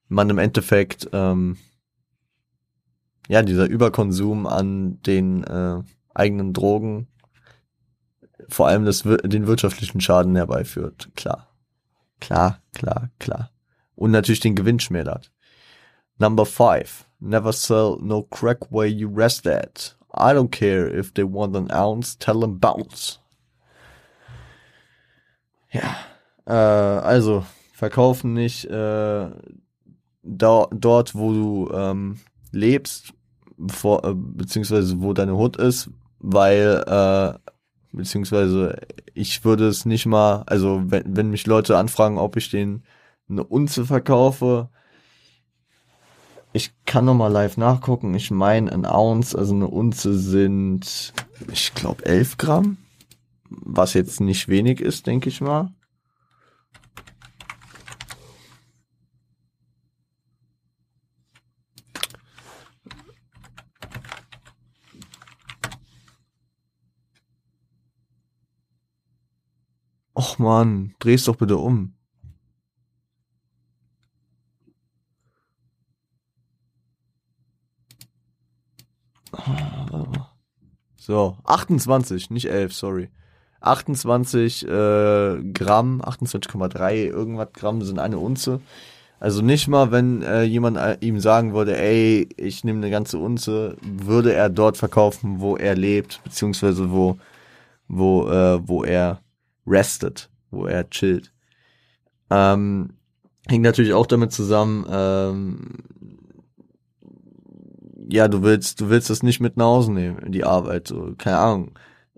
man 0.09 0.29
im 0.29 0.39
Endeffekt 0.39 1.09
ähm, 1.13 1.57
ja, 3.27 3.41
dieser 3.41 3.65
Überkonsum 3.65 4.47
an 4.47 5.01
den 5.03 5.43
äh, 5.43 5.81
eigenen 6.13 6.53
Drogen 6.53 7.07
vor 8.49 8.67
allem 8.67 8.85
das, 8.85 9.03
den 9.03 9.47
wirtschaftlichen 9.47 10.01
Schaden 10.01 10.35
herbeiführt. 10.35 11.09
Klar. 11.15 11.47
Klar, 12.19 12.61
klar, 12.73 13.09
klar. 13.19 13.51
Und 13.95 14.11
natürlich 14.11 14.39
den 14.39 14.55
Gewinn 14.55 14.79
schmälert. 14.79 15.31
Number 16.17 16.45
five. 16.45 17.05
Never 17.19 17.51
sell 17.51 17.97
no 17.99 18.23
crack 18.23 18.71
where 18.71 18.87
you 18.87 19.09
rest 19.13 19.47
at. 19.47 19.95
I 20.13 20.33
don't 20.33 20.49
care 20.49 20.87
if 20.87 21.13
they 21.13 21.23
want 21.23 21.55
an 21.55 21.71
ounce, 21.71 22.17
tell 22.17 22.39
them 22.39 22.59
bounce. 22.59 23.19
Ja, 25.71 25.95
äh, 26.45 26.53
also 26.53 27.45
verkaufen 27.73 28.33
nicht 28.33 28.65
äh, 28.65 29.29
da, 30.23 30.67
dort, 30.71 31.15
wo 31.15 31.33
du 31.33 31.71
ähm, 31.73 32.19
lebst, 32.51 33.13
vor, 33.67 34.03
äh, 34.05 34.13
beziehungsweise 34.13 35.01
wo 35.01 35.13
deine 35.13 35.35
Hut 35.35 35.57
ist, 35.57 35.89
weil, 36.19 36.83
äh, 36.87 37.37
beziehungsweise 37.91 38.79
ich 39.13 39.43
würde 39.43 39.67
es 39.67 39.85
nicht 39.85 40.05
mal, 40.05 40.43
also 40.45 40.81
wenn, 40.85 41.15
wenn 41.15 41.29
mich 41.29 41.47
Leute 41.47 41.77
anfragen, 41.77 42.17
ob 42.17 42.37
ich 42.37 42.49
den 42.49 42.83
eine 43.29 43.43
Unze 43.43 43.85
verkaufe, 43.85 44.69
ich 46.53 46.71
kann 46.85 47.05
noch 47.05 47.13
mal 47.13 47.27
live 47.27 47.57
nachgucken. 47.57 48.13
Ich 48.15 48.31
meine, 48.31 48.71
ein 48.71 48.85
Ounce, 48.85 49.35
also 49.35 49.53
eine 49.53 49.67
Unze 49.67 50.17
sind, 50.17 51.13
ich 51.51 51.73
glaube, 51.73 52.05
11 52.05 52.37
Gramm, 52.37 52.77
was 53.49 53.93
jetzt 53.93 54.21
nicht 54.21 54.47
wenig 54.47 54.81
ist, 54.81 55.07
denke 55.07 55.29
ich 55.29 55.41
mal. 55.41 55.71
Och 70.37 70.41
man, 70.41 70.93
dreh's 70.99 71.25
doch 71.25 71.35
bitte 71.35 71.57
um. 71.57 71.93
So, 80.95 81.37
28, 81.43 82.29
nicht 82.29 82.45
11, 82.45 82.73
sorry. 82.73 83.09
28 83.61 84.67
äh, 84.67 84.67
Gramm, 85.53 86.01
28,3 86.03 86.93
irgendwas 87.07 87.53
Gramm 87.53 87.81
sind 87.81 87.97
eine 87.97 88.19
Unze. 88.19 88.61
Also 89.19 89.41
nicht 89.41 89.67
mal, 89.67 89.91
wenn 89.91 90.21
äh, 90.21 90.43
jemand 90.43 90.77
äh, 90.77 90.97
ihm 91.01 91.19
sagen 91.19 91.55
würde, 91.55 91.75
ey, 91.75 92.29
ich 92.37 92.63
nehme 92.63 92.77
eine 92.77 92.91
ganze 92.91 93.17
Unze, 93.17 93.75
würde 93.81 94.33
er 94.33 94.49
dort 94.49 94.77
verkaufen, 94.77 95.39
wo 95.39 95.57
er 95.57 95.75
lebt, 95.75 96.21
beziehungsweise 96.23 96.91
wo, 96.91 97.17
wo, 97.87 98.29
äh, 98.29 98.59
wo 98.67 98.83
er 98.83 99.19
restet, 99.67 100.29
wo 100.49 100.65
er 100.65 100.89
chillt. 100.89 101.33
Ähm, 102.29 102.93
hängt 103.47 103.63
natürlich 103.63 103.93
auch 103.93 104.07
damit 104.07 104.31
zusammen, 104.31 104.85
ähm, 104.89 105.83
ja, 108.09 108.27
du 108.27 108.41
willst, 108.41 108.81
du 108.81 108.89
willst 108.89 109.09
das 109.09 109.23
nicht 109.23 109.39
mit 109.39 109.57
nach 109.57 109.65
Hause 109.65 109.91
nehmen, 109.91 110.31
die 110.31 110.43
Arbeit, 110.43 110.87
so, 110.87 111.13
keine 111.17 111.37
Ahnung. 111.37 111.71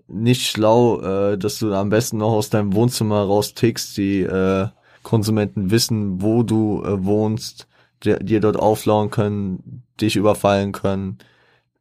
Nicht 0.06 0.48
schlau, 0.48 1.00
äh, 1.00 1.38
dass 1.38 1.58
du 1.58 1.72
am 1.72 1.88
besten 1.88 2.18
noch 2.18 2.32
aus 2.32 2.50
deinem 2.50 2.74
Wohnzimmer 2.74 3.22
raus 3.22 3.54
tickst, 3.54 3.96
die 3.96 4.22
äh, 4.22 4.68
Konsumenten 5.02 5.70
wissen, 5.70 6.20
wo 6.20 6.42
du 6.42 6.82
äh, 6.84 7.04
wohnst, 7.04 7.68
dir, 8.02 8.18
dir 8.18 8.40
dort 8.40 8.56
auflauern 8.56 9.10
können, 9.10 9.84
dich 10.00 10.16
überfallen 10.16 10.72
können, 10.72 11.18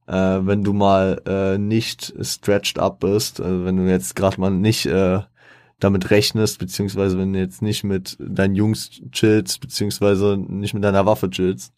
äh, 0.07 0.13
wenn 0.13 0.63
du 0.63 0.73
mal 0.73 1.21
äh, 1.25 1.57
nicht 1.57 2.13
stretched 2.21 2.79
up 2.79 2.99
bist, 2.99 3.41
also 3.41 3.65
wenn 3.65 3.77
du 3.77 3.89
jetzt 3.89 4.15
gerade 4.15 4.39
mal 4.39 4.51
nicht 4.51 4.85
äh, 4.85 5.21
damit 5.79 6.09
rechnest, 6.12 6.59
beziehungsweise 6.59 7.17
wenn 7.17 7.33
du 7.33 7.39
jetzt 7.39 7.62
nicht 7.62 7.83
mit 7.83 8.17
deinen 8.19 8.55
Jungs 8.55 9.01
chillst, 9.12 9.62
beziehungsweise 9.62 10.38
nicht 10.38 10.74
mit 10.74 10.83
deiner 10.83 11.05
Waffe 11.05 11.29
chillst. 11.29 11.74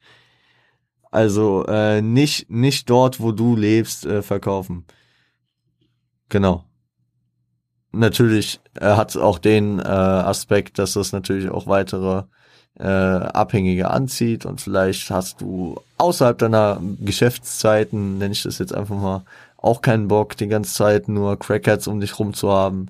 Also 1.11 1.65
äh, 1.67 2.01
nicht 2.01 2.49
nicht 2.49 2.89
dort, 2.89 3.19
wo 3.19 3.31
du 3.31 3.55
lebst, 3.55 4.05
äh, 4.05 4.21
verkaufen. 4.21 4.85
Genau. 6.29 6.63
Natürlich 7.91 8.61
äh, 8.79 8.85
hat 8.95 9.17
auch 9.17 9.37
den 9.37 9.79
äh, 9.79 9.83
Aspekt, 9.83 10.79
dass 10.79 10.93
das 10.93 11.11
natürlich 11.11 11.49
auch 11.49 11.67
weitere 11.67 12.23
äh, 12.79 12.85
Abhängige 12.85 13.91
anzieht 13.91 14.45
und 14.45 14.61
vielleicht 14.61 15.11
hast 15.11 15.41
du 15.41 15.75
außerhalb 15.97 16.37
deiner 16.37 16.81
Geschäftszeiten, 17.01 18.17
nenne 18.17 18.31
ich 18.31 18.43
das 18.43 18.59
jetzt 18.59 18.73
einfach 18.73 18.95
mal, 18.95 19.23
auch 19.57 19.81
keinen 19.81 20.07
Bock, 20.07 20.37
die 20.37 20.47
ganze 20.47 20.73
Zeit 20.73 21.07
nur 21.07 21.37
Crackheads 21.37 21.87
um 21.87 21.99
dich 21.99 22.17
rum 22.17 22.33
zu 22.33 22.49
haben. 22.49 22.87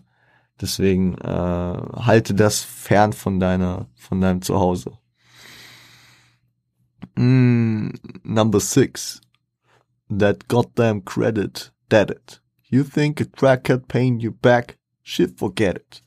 Deswegen 0.61 1.17
äh, 1.17 1.27
halte 1.27 2.33
das 2.33 2.59
fern 2.61 3.13
von 3.13 3.39
deiner, 3.39 3.87
von 3.95 4.21
deinem 4.21 4.41
Zuhause. 4.41 4.91
Mm, 7.15 7.89
number 8.23 8.59
six. 8.59 9.21
That 10.09 10.47
goddamn 10.47 11.03
credit, 11.03 11.73
that 11.89 12.11
it. 12.11 12.41
You 12.69 12.83
think 12.83 13.19
a 13.21 13.25
crackhead 13.25 13.87
paying 13.87 14.19
you 14.19 14.31
back? 14.31 14.77
Shit, 15.03 15.37
forget 15.37 15.77
it. 15.77 16.03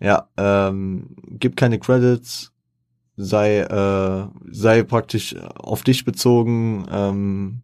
Ja, 0.00 0.28
ähm, 0.36 1.16
gib 1.26 1.56
keine 1.56 1.78
Credits, 1.78 2.52
sei, 3.16 3.60
äh, 3.60 4.28
sei 4.50 4.82
praktisch 4.84 5.34
auf 5.36 5.82
dich 5.82 6.04
bezogen. 6.04 6.86
Ähm, 6.90 7.62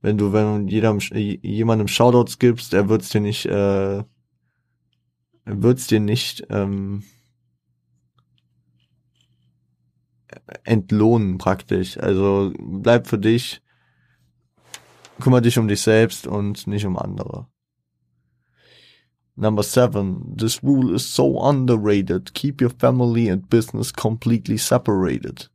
wenn 0.00 0.18
du, 0.18 0.32
wenn 0.32 0.68
jedem, 0.68 1.00
jemandem 1.00 1.88
Shoutouts 1.88 2.38
gibst, 2.38 2.74
er 2.74 2.88
wird's 2.88 3.08
dir 3.08 3.20
nicht, 3.20 3.46
äh, 3.46 4.04
er 5.48 5.62
wird's 5.62 5.86
dir 5.86 5.98
nicht 5.98 6.46
ähm, 6.50 7.04
entlohnen 10.64 11.38
praktisch. 11.38 11.96
Also 11.96 12.52
bleib 12.58 13.06
für 13.06 13.18
dich, 13.18 13.62
kümmere 15.20 15.40
dich 15.40 15.58
um 15.58 15.66
dich 15.66 15.80
selbst 15.80 16.26
und 16.26 16.66
nicht 16.66 16.84
um 16.84 16.98
andere. 16.98 17.46
Number 19.36 19.62
seven, 19.62 20.36
this 20.36 20.62
rule 20.62 20.94
is 20.94 21.14
so 21.14 21.40
underrated. 21.40 22.34
Keep 22.34 22.60
your 22.60 22.70
family 22.70 23.30
and 23.30 23.48
business 23.48 23.90
completely 23.90 24.58
separated. 24.58 25.48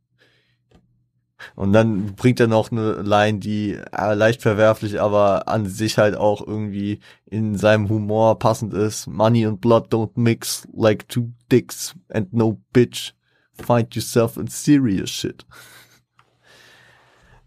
Und 1.56 1.72
dann 1.72 2.14
bringt 2.14 2.40
er 2.40 2.46
noch 2.46 2.70
eine 2.70 3.02
Line, 3.02 3.38
die 3.38 3.72
äh, 3.72 4.14
leicht 4.14 4.42
verwerflich, 4.42 5.00
aber 5.00 5.48
an 5.48 5.66
sich 5.66 5.98
halt 5.98 6.16
auch 6.16 6.46
irgendwie 6.46 7.00
in 7.26 7.56
seinem 7.56 7.88
Humor 7.88 8.38
passend 8.38 8.72
ist. 8.72 9.06
Money 9.06 9.46
and 9.46 9.60
blood 9.60 9.92
don't 9.92 10.12
mix 10.14 10.66
like 10.72 11.08
two 11.08 11.32
dicks 11.50 11.94
and 12.08 12.32
no 12.32 12.60
bitch. 12.72 13.14
Find 13.52 13.94
yourself 13.94 14.36
in 14.36 14.48
serious 14.48 15.10
shit. 15.10 15.46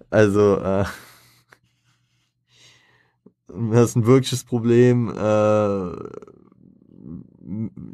Also, 0.09 0.57
äh, 0.57 0.85
das 3.71 3.89
ist 3.89 3.95
ein 3.95 4.05
wirkliches 4.05 4.43
Problem. 4.43 5.09
Äh, 5.09 5.91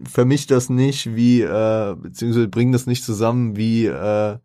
vermischt 0.06 0.52
das 0.52 0.70
nicht 0.70 1.16
wie, 1.16 1.42
äh, 1.42 1.96
beziehungsweise 1.96 2.48
bringt 2.48 2.74
das 2.74 2.88
nicht 2.88 3.04
zusammen 3.04 3.56
wie 3.56 3.86
äh, 3.86 4.38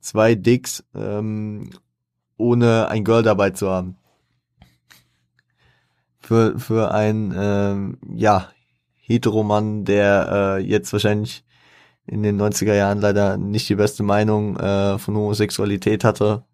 zwei 0.00 0.34
Dicks, 0.34 0.84
ähm, 0.94 1.70
ohne 2.36 2.88
ein 2.88 3.04
Girl 3.04 3.22
dabei 3.22 3.50
zu 3.50 3.68
haben. 3.68 3.96
Für, 6.20 6.58
für 6.58 6.92
ein, 6.92 7.34
ähm, 7.36 7.98
ja, 8.14 8.50
Heteromann, 8.96 9.84
der 9.84 10.58
äh, 10.58 10.62
jetzt 10.62 10.92
wahrscheinlich 10.92 11.44
in 12.06 12.22
den 12.22 12.40
90er 12.40 12.74
Jahren 12.74 13.00
leider 13.00 13.36
nicht 13.38 13.68
die 13.68 13.74
beste 13.74 14.02
Meinung 14.02 14.56
äh, 14.56 14.98
von 14.98 15.16
Homosexualität 15.16 16.04
hatte. 16.04 16.44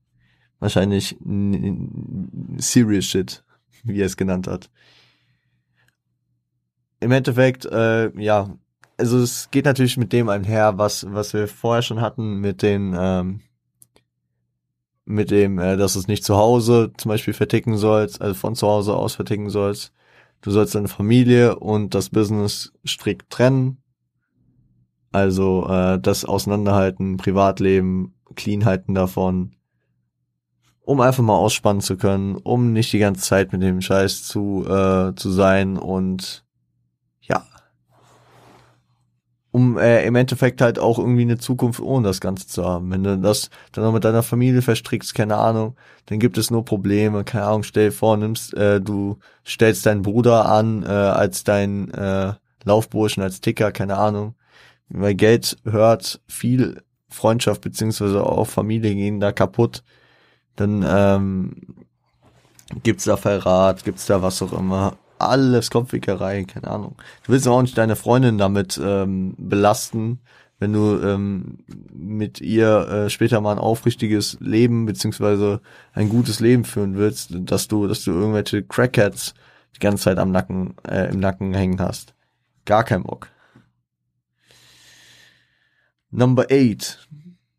Wahrscheinlich 0.61 1.17
serious 2.59 3.05
shit 3.05 3.45
wie 3.85 4.01
er 4.01 4.07
es 4.07 4.17
genannt 4.17 4.47
hat. 4.47 4.71
Im 7.01 7.13
Endeffekt, 7.13 7.67
äh, 7.67 8.11
ja, 8.21 8.57
also 8.97 9.19
es 9.19 9.51
geht 9.51 9.65
natürlich 9.65 9.97
mit 9.97 10.13
dem 10.13 10.29
einher, 10.29 10.79
was, 10.79 11.07
was 11.11 11.33
wir 11.35 11.49
vorher 11.49 11.83
schon 11.83 12.01
hatten, 12.01 12.41
mit 12.41 12.63
den, 12.63 12.95
ähm, 12.97 13.41
mit 15.05 15.31
dem, 15.31 15.59
äh, 15.59 15.77
dass 15.77 15.95
du 15.95 15.99
es 15.99 16.09
nicht 16.09 16.25
zu 16.25 16.37
Hause 16.37 16.93
zum 16.97 17.11
Beispiel 17.11 17.35
verticken 17.35 17.77
sollst, 17.77 18.21
also 18.23 18.35
von 18.35 18.55
zu 18.55 18.67
Hause 18.67 18.95
aus 18.95 19.15
verticken 19.15 19.51
sollst. 19.51 19.93
Du 20.41 20.51
sollst 20.51 20.75
deine 20.75 20.89
Familie 20.89 21.57
und 21.57 21.95
das 21.95 22.11
Business 22.11 22.73
strikt 22.87 23.31
trennen. 23.31 23.79
Also 25.13 25.67
äh, 25.69 25.99
das 26.01 26.25
Auseinanderhalten, 26.25 27.17
Privatleben, 27.17 28.15
Cleanhalten 28.35 28.95
davon, 28.95 29.55
um 30.81 31.01
einfach 31.01 31.23
mal 31.23 31.37
ausspannen 31.37 31.81
zu 31.81 31.97
können, 31.97 32.37
um 32.37 32.73
nicht 32.73 32.93
die 32.93 32.99
ganze 32.99 33.23
Zeit 33.23 33.53
mit 33.53 33.63
dem 33.63 33.81
Scheiß 33.81 34.25
zu, 34.25 34.65
äh, 34.67 35.15
zu 35.15 35.31
sein 35.31 35.79
und 35.79 36.45
ja, 37.23 37.47
um 39.55 39.79
äh, 39.79 40.05
im 40.05 40.17
Endeffekt 40.17 40.61
halt 40.61 40.81
auch 40.81 40.99
irgendwie 40.99 41.23
eine 41.23 41.39
Zukunft 41.39 41.79
ohne 41.79 42.09
das 42.09 42.21
Ganze 42.21 42.49
zu 42.49 42.65
haben. 42.65 42.91
Wenn 42.91 43.05
du 43.05 43.17
das 43.17 43.51
dann 43.71 43.85
noch 43.85 43.93
mit 43.93 44.05
deiner 44.05 44.25
Familie 44.25 44.63
verstrickst, 44.63 45.15
keine 45.15 45.37
Ahnung, 45.37 45.77
dann 46.07 46.19
gibt 46.19 46.39
es 46.39 46.51
nur 46.51 46.65
Probleme, 46.65 47.23
keine 47.23 47.45
Ahnung, 47.45 47.63
stell 47.63 47.91
dir 47.91 47.93
vor, 47.93 48.17
nimmst, 48.17 48.53
äh, 48.55 48.81
du 48.81 49.19
stellst 49.47 49.87
deinen 49.87 50.03
Bruder 50.03 50.47
an 50.47 50.83
äh, 50.83 50.89
als 50.89 51.45
dein 51.45 51.89
äh, 51.95 52.33
Laufburschen, 52.65 53.23
als 53.23 53.41
Ticker, 53.41 53.71
keine 53.71 53.97
Ahnung. 53.97 54.35
Weil 54.89 55.15
Geld 55.15 55.57
hört 55.65 56.21
viel 56.27 56.83
Freundschaft 57.09 57.61
beziehungsweise 57.61 58.25
auch 58.25 58.49
Familie 58.49 58.95
gehen 58.97 59.21
da 59.21 59.31
kaputt 59.31 59.85
dann 60.57 60.85
ähm, 60.87 61.57
gibt's 62.83 63.05
da 63.05 63.17
Verrat, 63.17 63.85
gibt's 63.85 64.07
da 64.07 64.23
was 64.23 64.43
auch 64.43 64.53
immer. 64.53 64.97
Alles 65.19 65.71
Kopfwickerei, 65.71 66.45
keine 66.45 66.69
Ahnung. 66.69 66.97
Du 67.25 67.33
willst 67.33 67.47
auch 67.49 67.63
nicht 67.63 67.79
deine 67.79 67.97
Freundin 67.97 68.39
damit 68.39 68.81
ähm, 68.83 69.35
belasten, 69.39 70.21
wenn 70.59 70.73
du 70.73 71.01
ähm, 71.01 71.59
mit 71.93 72.41
ihr 72.41 72.89
äh, 72.89 73.11
später 73.11 73.41
mal 73.41 73.53
ein 73.53 73.59
aufrichtiges 73.59 74.39
Leben 74.41 74.87
beziehungsweise 74.87 75.61
ein 75.93 76.09
gutes 76.09 76.41
Leben 76.41 76.65
führen 76.65 76.97
willst, 76.97 77.31
dass 77.33 77.69
du, 77.69 77.87
dass 77.87 78.05
du 78.05 78.13
irgendwelche 78.13 78.63
Crackheads 78.63 79.35
die 79.77 79.81
ganze 79.81 80.05
Zeit 80.05 80.19
am 80.19 80.31
Nacken, 80.31 80.75
äh, 80.89 81.11
im 81.13 81.21
Nacken 81.21 81.55
hängen 81.55 81.81
hast. 81.81 82.15
Gar 82.65 82.85
kein 82.85 83.03
Bock. 83.03 83.29
Number 86.11 86.47
eight. 86.51 87.07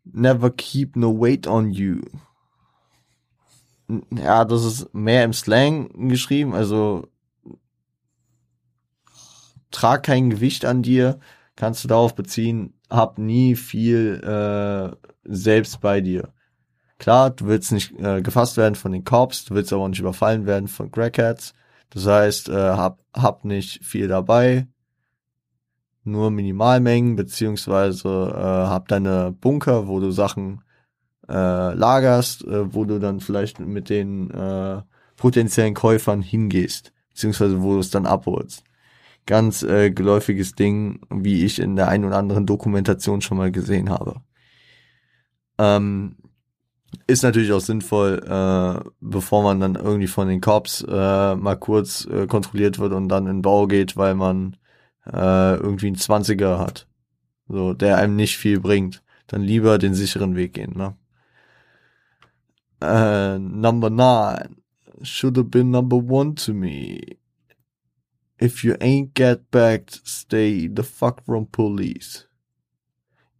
Never 0.04 0.50
keep 0.50 0.96
no 0.96 1.20
weight 1.20 1.46
on 1.46 1.70
you 1.70 2.00
ja, 4.10 4.44
das 4.44 4.64
ist 4.64 4.94
mehr 4.94 5.24
im 5.24 5.32
Slang 5.32 6.08
geschrieben, 6.08 6.54
also 6.54 7.08
trag 9.76 10.02
kein 10.02 10.30
Gewicht 10.30 10.64
an 10.64 10.82
dir, 10.82 11.18
kannst 11.54 11.84
du 11.84 11.88
darauf 11.88 12.14
beziehen, 12.14 12.72
hab 12.88 13.18
nie 13.18 13.56
viel 13.56 14.20
äh, 14.24 14.96
selbst 15.24 15.80
bei 15.80 16.00
dir. 16.00 16.32
Klar, 16.98 17.30
du 17.30 17.46
willst 17.46 17.72
nicht 17.72 17.92
äh, 18.00 18.22
gefasst 18.22 18.56
werden 18.56 18.74
von 18.74 18.92
den 18.92 19.04
Cops, 19.04 19.44
du 19.44 19.54
willst 19.54 19.72
aber 19.72 19.82
auch 19.82 19.88
nicht 19.88 20.00
überfallen 20.00 20.46
werden 20.46 20.66
von 20.66 20.90
Crackheads. 20.90 21.52
Das 21.90 22.06
heißt, 22.06 22.48
äh, 22.48 22.54
hab, 22.54 23.00
hab 23.14 23.44
nicht 23.44 23.84
viel 23.84 24.08
dabei, 24.08 24.66
nur 26.04 26.30
Minimalmengen, 26.30 27.16
beziehungsweise 27.16 28.08
äh, 28.08 28.40
hab 28.40 28.88
deine 28.88 29.32
Bunker, 29.38 29.88
wo 29.88 30.00
du 30.00 30.10
Sachen 30.10 30.62
äh, 31.28 31.74
lagerst, 31.74 32.44
äh, 32.44 32.72
wo 32.72 32.84
du 32.84 32.98
dann 32.98 33.20
vielleicht 33.20 33.60
mit 33.60 33.90
den 33.90 34.30
äh, 34.30 34.80
potenziellen 35.16 35.74
Käufern 35.74 36.22
hingehst, 36.22 36.92
beziehungsweise 37.10 37.62
wo 37.62 37.74
du 37.74 37.80
es 37.80 37.90
dann 37.90 38.06
abholst. 38.06 38.64
Ganz 39.26 39.62
äh, 39.62 39.90
geläufiges 39.90 40.54
Ding, 40.54 41.00
wie 41.10 41.44
ich 41.44 41.58
in 41.58 41.76
der 41.76 41.88
einen 41.88 42.04
oder 42.04 42.16
anderen 42.16 42.46
Dokumentation 42.46 43.20
schon 43.20 43.38
mal 43.38 43.50
gesehen 43.50 43.90
habe. 43.90 44.22
Ähm, 45.58 46.16
ist 47.06 47.22
natürlich 47.22 47.52
auch 47.52 47.60
sinnvoll, 47.60 48.22
äh, 48.24 48.88
bevor 49.00 49.42
man 49.42 49.60
dann 49.60 49.74
irgendwie 49.74 50.06
von 50.06 50.28
den 50.28 50.40
Cops 50.40 50.82
äh, 50.88 51.34
mal 51.34 51.56
kurz 51.56 52.06
äh, 52.06 52.26
kontrolliert 52.26 52.78
wird 52.78 52.92
und 52.92 53.08
dann 53.08 53.26
in 53.26 53.42
Bau 53.42 53.66
geht, 53.66 53.96
weil 53.96 54.14
man 54.14 54.56
äh, 55.06 55.56
irgendwie 55.56 55.88
einen 55.88 55.96
20er 55.96 56.58
hat. 56.58 56.86
So, 57.48 57.74
der 57.74 57.98
einem 57.98 58.16
nicht 58.16 58.38
viel 58.38 58.60
bringt. 58.60 59.02
Dann 59.26 59.42
lieber 59.42 59.78
den 59.78 59.94
sicheren 59.94 60.36
Weg 60.36 60.54
gehen, 60.54 60.74
ne? 60.76 60.96
Uh, 62.82 63.38
number 63.38 63.88
nine 63.88 64.56
should 65.02 65.36
have 65.36 65.50
been 65.50 65.70
number 65.70 65.96
one 65.96 66.34
to 66.34 66.52
me. 66.52 67.00
If 68.38 68.64
you 68.64 68.76
ain't 68.80 69.14
get 69.14 69.50
back, 69.50 69.90
stay 70.04 70.66
the 70.66 70.82
fuck 70.82 71.24
from 71.24 71.46
police. 71.46 72.26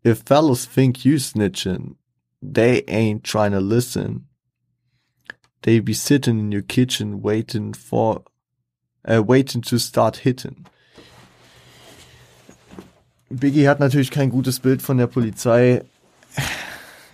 If 0.02 0.22
fellas 0.24 0.64
think 0.64 1.04
you 1.04 1.16
snitching, 1.16 1.96
they 2.40 2.82
ain't 2.88 3.24
trying 3.24 3.52
to 3.52 3.60
listen. 3.60 4.26
They 5.62 5.80
be 5.80 5.94
sitting 5.94 6.38
in 6.38 6.52
your 6.52 6.62
kitchen 6.62 7.20
waiting 7.20 7.74
for, 7.74 8.22
uh, 9.04 9.22
waiting 9.22 9.62
to 9.62 9.78
start 9.78 10.18
hitting. 10.18 10.66
Biggie 13.28 13.66
hat 13.66 13.80
natürlich 13.80 14.12
kein 14.12 14.30
gutes 14.30 14.60
Bild 14.60 14.80
von 14.80 14.96
der 14.96 15.08
Polizei. 15.08 15.82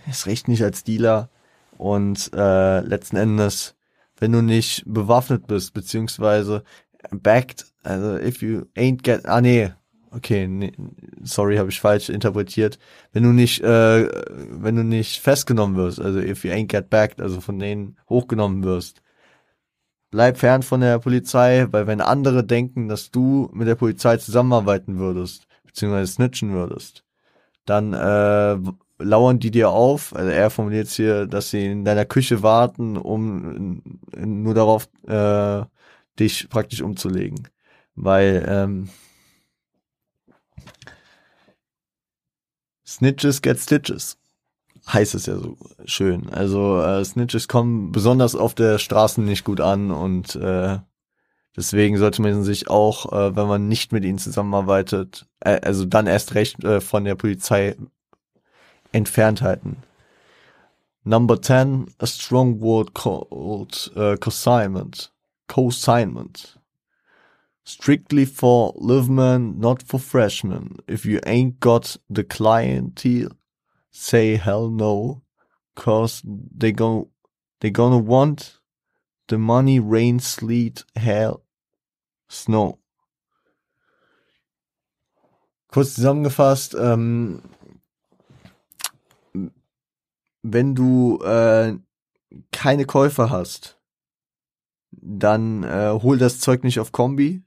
Ist 0.09 0.27
recht 0.27 0.47
nicht 0.47 0.63
als 0.63 0.83
Dealer. 0.83 1.29
Und 1.77 2.31
äh, 2.33 2.81
letzten 2.81 3.17
Endes, 3.17 3.75
wenn 4.17 4.31
du 4.31 4.41
nicht 4.41 4.83
bewaffnet 4.85 5.47
bist, 5.47 5.73
beziehungsweise 5.73 6.63
backed, 7.11 7.72
also 7.83 8.17
if 8.17 8.41
you 8.41 8.67
ain't 8.75 9.03
get, 9.03 9.25
ah 9.25 9.41
nee, 9.41 9.71
okay, 10.11 10.47
nee, 10.47 10.71
sorry, 11.23 11.57
habe 11.57 11.69
ich 11.69 11.79
falsch 11.79 12.09
interpretiert. 12.09 12.79
Wenn 13.11 13.23
du 13.23 13.29
nicht, 13.29 13.61
äh, 13.61 14.07
wenn 14.49 14.75
du 14.75 14.83
nicht 14.83 15.21
festgenommen 15.21 15.75
wirst, 15.75 15.99
also 15.99 16.19
if 16.19 16.43
you 16.43 16.51
ain't 16.51 16.69
get 16.69 16.89
backed, 16.89 17.21
also 17.21 17.41
von 17.41 17.59
denen 17.59 17.97
hochgenommen 18.09 18.63
wirst, 18.63 19.01
bleib 20.11 20.37
fern 20.37 20.63
von 20.63 20.81
der 20.81 20.99
Polizei, 20.99 21.67
weil 21.71 21.87
wenn 21.87 22.01
andere 22.01 22.43
denken, 22.43 22.87
dass 22.87 23.11
du 23.11 23.49
mit 23.53 23.67
der 23.67 23.75
Polizei 23.75 24.17
zusammenarbeiten 24.17 24.99
würdest, 24.99 25.47
beziehungsweise 25.65 26.11
snitchen 26.11 26.53
würdest, 26.53 27.03
dann 27.65 27.93
äh, 27.93 28.57
lauern 28.99 29.39
die 29.39 29.51
dir 29.51 29.69
auf. 29.69 30.15
Also 30.15 30.29
er 30.29 30.49
formuliert 30.49 30.87
hier, 30.89 31.25
dass 31.25 31.49
sie 31.49 31.65
in 31.65 31.85
deiner 31.85 32.05
Küche 32.05 32.43
warten, 32.43 32.97
um 32.97 33.81
nur 34.15 34.53
darauf 34.53 34.87
äh, 35.07 35.65
dich 36.19 36.49
praktisch 36.49 36.81
umzulegen. 36.81 37.47
Weil 37.95 38.45
ähm, 38.47 38.89
Snitches 42.85 43.41
get 43.41 43.59
Stitches 43.59 44.17
heißt 44.91 45.15
es 45.15 45.25
ja 45.25 45.37
so 45.37 45.57
schön. 45.85 46.29
Also 46.29 46.81
äh, 46.81 47.03
Snitches 47.05 47.47
kommen 47.47 47.91
besonders 47.91 48.35
auf 48.35 48.53
der 48.53 48.79
Straße 48.79 49.21
nicht 49.21 49.45
gut 49.45 49.61
an 49.61 49.91
und 49.91 50.35
äh, 50.35 50.79
deswegen 51.55 51.97
sollte 51.97 52.21
man 52.21 52.43
sich 52.43 52.69
auch, 52.69 53.11
äh, 53.11 53.35
wenn 53.35 53.47
man 53.47 53.67
nicht 53.67 53.91
mit 53.93 54.03
ihnen 54.03 54.17
zusammenarbeitet, 54.17 55.25
äh, 55.39 55.59
also 55.61 55.85
dann 55.85 56.07
erst 56.07 56.35
recht 56.35 56.63
äh, 56.63 56.81
von 56.81 57.05
der 57.05 57.15
Polizei 57.15 57.75
entfernt 58.91 59.41
halten. 59.41 59.77
Number 61.05 61.41
10, 61.41 61.95
a 61.99 62.05
strong 62.05 62.61
word 62.61 62.93
called 62.93 63.91
uh, 63.97 64.15
consignment. 64.17 65.11
Consignment. 65.47 66.57
Strictly 67.65 68.25
for 68.25 68.73
livemen, 68.75 69.59
not 69.59 69.81
for 69.81 69.99
freshmen. 69.99 70.77
If 70.87 71.05
you 71.05 71.19
ain't 71.25 71.59
got 71.59 71.97
the 72.09 72.23
clientele, 72.23 73.31
say 73.91 74.35
hell 74.35 74.69
no, 74.69 75.21
cause 75.75 76.21
they 76.25 76.73
go, 76.73 77.09
they 77.61 77.71
gonna 77.71 77.99
want 77.99 78.59
the 79.27 79.37
money, 79.37 79.79
rain, 79.79 80.19
sleet, 80.19 80.83
hail, 80.95 81.41
snow. 82.27 82.79
Kurz 85.69 85.95
zusammengefasst, 85.95 86.75
ähm, 86.75 87.41
wenn 90.43 90.75
du 90.75 91.19
äh, 91.23 91.77
keine 92.51 92.85
Käufer 92.85 93.29
hast, 93.29 93.79
dann 94.91 95.63
äh, 95.63 95.97
hol 96.01 96.17
das 96.17 96.39
Zeug 96.39 96.63
nicht 96.63 96.79
auf 96.79 96.91
Kombi, 96.91 97.41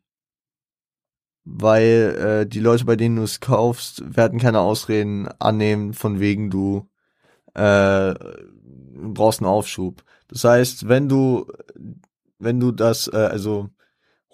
weil 1.46 2.42
äh, 2.42 2.46
die 2.46 2.58
Leute, 2.58 2.84
bei 2.84 2.96
denen 2.96 3.16
du 3.16 3.22
es 3.22 3.38
kaufst, 3.38 4.02
werden 4.16 4.40
keine 4.40 4.60
Ausreden 4.60 5.28
annehmen, 5.38 5.94
von 5.94 6.18
wegen 6.18 6.50
du 6.50 6.88
äh, 7.54 8.14
brauchst 8.92 9.40
einen 9.40 9.48
Aufschub. 9.48 10.02
Das 10.28 10.42
heißt, 10.42 10.88
wenn 10.88 11.08
du, 11.08 11.46
wenn 12.40 12.58
du 12.58 12.72
das, 12.72 13.08
äh, 13.12 13.16
also 13.16 13.70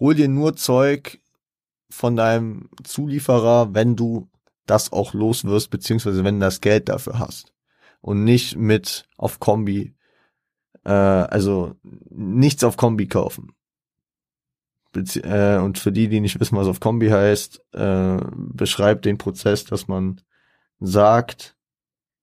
hol 0.01 0.15
dir 0.15 0.29
nur 0.29 0.57
Zeug 0.57 1.21
von 1.91 2.17
deinem 2.17 2.71
Zulieferer, 2.83 3.75
wenn 3.75 3.95
du 3.95 4.31
das 4.67 4.91
auch 4.91 5.13
los 5.13 5.45
wirst, 5.45 5.69
beziehungsweise 5.69 6.25
wenn 6.25 6.41
du 6.41 6.47
das 6.47 6.63
Geld 6.63 6.89
dafür 6.89 7.19
hast. 7.19 7.53
Und 8.01 8.25
nicht 8.25 8.57
mit 8.57 9.07
auf 9.19 9.39
Kombi, 9.39 9.95
äh, 10.85 10.91
also 10.91 11.75
nichts 12.09 12.65
auf 12.65 12.79
Kombi 12.79 13.07
kaufen. 13.07 13.53
Äh, 14.95 15.59
und 15.59 15.79
für 15.79 15.93
die, 15.93 16.09
die 16.09 16.21
nicht 16.21 16.39
wissen, 16.39 16.57
was 16.57 16.67
auf 16.67 16.81
Kombi 16.81 17.09
heißt, 17.09 17.63
äh, 17.73 18.19
beschreibt 18.35 19.05
den 19.05 19.19
Prozess, 19.19 19.65
dass 19.65 19.89
man 19.89 20.21
sagt, 20.81 21.57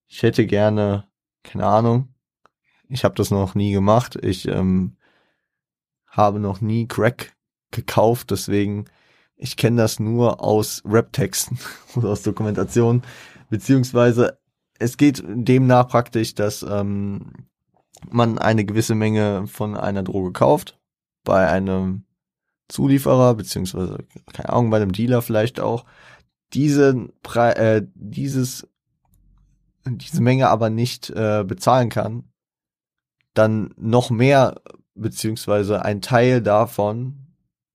ich 0.08 0.23
hätte 0.23 0.45
gerne, 0.45 1.05
keine 1.43 1.65
Ahnung, 1.65 2.13
ich 2.89 3.03
habe 3.03 3.15
das 3.15 3.32
noch 3.32 3.55
nie 3.55 3.71
gemacht, 3.71 4.17
ich 4.21 4.47
ähm, 4.47 4.97
habe 6.08 6.39
noch 6.39 6.62
nie 6.62 6.88
Crack 6.88 7.36
gekauft, 7.71 8.32
deswegen 8.32 8.86
ich 9.36 9.55
kenne 9.55 9.82
das 9.82 9.99
nur 9.99 10.43
aus 10.43 10.84
Rap-Texten 10.86 11.58
oder 11.95 12.10
aus 12.10 12.23
Dokumentationen, 12.23 13.03
beziehungsweise 13.49 14.39
es 14.79 14.97
geht 14.97 15.23
demnach 15.25 15.88
praktisch, 15.88 16.36
dass 16.36 16.63
ähm, 16.63 17.47
man 18.10 18.38
eine 18.38 18.65
gewisse 18.65 18.95
Menge 18.95 19.47
von 19.47 19.75
einer 19.75 20.03
Droge 20.03 20.32
kauft, 20.32 20.79
bei 21.23 21.47
einem 21.47 22.05
Zulieferer, 22.69 23.36
beziehungsweise, 23.36 23.97
keine 24.32 24.49
Ahnung, 24.49 24.69
bei 24.69 24.77
einem 24.77 24.91
Dealer 24.91 25.21
vielleicht 25.21 25.60
auch, 25.60 25.86
diese 26.53 27.10
äh, 27.36 27.82
dieses, 27.93 28.67
diese 29.86 30.21
Menge 30.21 30.49
aber 30.49 30.69
nicht 30.69 31.10
äh, 31.10 31.43
bezahlen 31.45 31.89
kann, 31.89 32.23
dann 33.34 33.73
noch 33.77 34.10
mehr, 34.10 34.62
beziehungsweise 34.95 35.84
ein 35.84 36.01
Teil 36.01 36.41
davon 36.41 37.27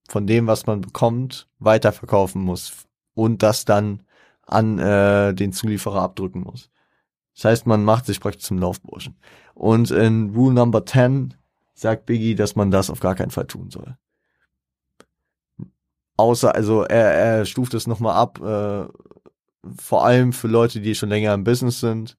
von 0.07 0.27
dem, 0.27 0.47
was 0.47 0.65
man 0.65 0.81
bekommt, 0.81 1.47
weiterverkaufen 1.59 2.41
muss 2.41 2.85
und 3.13 3.43
das 3.43 3.65
dann 3.65 4.03
an 4.45 4.77
äh, 4.77 5.33
den 5.33 5.53
Zulieferer 5.53 6.01
abdrücken 6.01 6.41
muss. 6.41 6.69
Das 7.35 7.45
heißt, 7.45 7.67
man 7.67 7.83
macht 7.83 8.05
sich 8.05 8.19
praktisch 8.19 8.45
zum 8.45 8.59
Laufburschen. 8.59 9.17
Und 9.55 9.91
in 9.91 10.33
Rule 10.35 10.53
Number 10.53 10.85
10 10.85 11.33
sagt 11.73 12.05
Biggie, 12.05 12.35
dass 12.35 12.55
man 12.55 12.71
das 12.71 12.89
auf 12.89 12.99
gar 12.99 13.15
keinen 13.15 13.31
Fall 13.31 13.47
tun 13.47 13.69
soll. 13.71 13.97
Außer, 16.17 16.55
also 16.55 16.83
er, 16.83 17.13
er 17.13 17.45
stuft 17.45 17.73
es 17.73 17.87
nochmal 17.87 18.15
ab, 18.15 18.39
äh, 18.41 18.85
vor 19.77 20.05
allem 20.05 20.31
für 20.33 20.47
Leute, 20.47 20.79
die 20.79 20.95
schon 20.95 21.09
länger 21.09 21.33
im 21.33 21.43
Business 21.43 21.79
sind. 21.79 22.17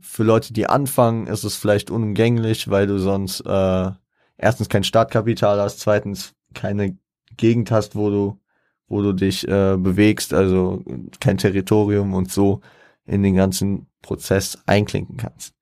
Für 0.00 0.22
Leute, 0.22 0.52
die 0.52 0.66
anfangen, 0.66 1.26
ist 1.26 1.44
es 1.44 1.56
vielleicht 1.56 1.90
unumgänglich, 1.90 2.70
weil 2.70 2.86
du 2.86 2.98
sonst 2.98 3.40
äh, 3.40 3.90
erstens 4.38 4.68
kein 4.68 4.84
Startkapital 4.84 5.60
hast, 5.60 5.80
zweitens 5.80 6.34
keine 6.54 6.96
Gegend 7.36 7.70
hast, 7.70 7.94
wo 7.96 8.10
du, 8.10 8.40
wo 8.88 9.02
du 9.02 9.12
dich 9.12 9.46
äh, 9.46 9.76
bewegst, 9.76 10.32
also 10.32 10.82
kein 11.20 11.38
Territorium 11.38 12.14
und 12.14 12.32
so 12.32 12.60
in 13.04 13.22
den 13.22 13.34
ganzen 13.34 13.86
Prozess 14.02 14.58
einklinken 14.66 15.16
kannst. 15.16 15.54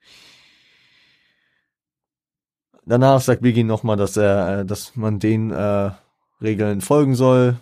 Danach 2.86 3.20
sagt 3.20 3.42
Biggie 3.42 3.64
nochmal, 3.64 3.96
dass 3.96 4.16
er, 4.16 4.60
äh, 4.60 4.64
dass 4.64 4.96
man 4.96 5.18
den 5.18 5.50
äh, 5.50 5.90
Regeln 6.40 6.80
folgen 6.80 7.14
soll. 7.14 7.58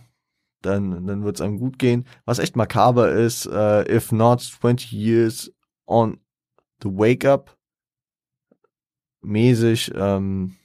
Dann, 0.62 1.06
dann 1.06 1.24
wird 1.24 1.36
es 1.36 1.40
einem 1.40 1.58
gut 1.58 1.78
gehen. 1.78 2.06
Was 2.24 2.38
echt 2.38 2.56
makaber 2.56 3.12
ist, 3.12 3.46
uh, 3.46 3.82
if 3.88 4.10
not 4.10 4.40
20 4.40 4.92
years 4.92 5.52
on 5.86 6.18
the 6.82 6.88
wake 6.88 7.24
up, 7.24 7.56
mäßig 9.20 9.92
ähm, 9.94 10.56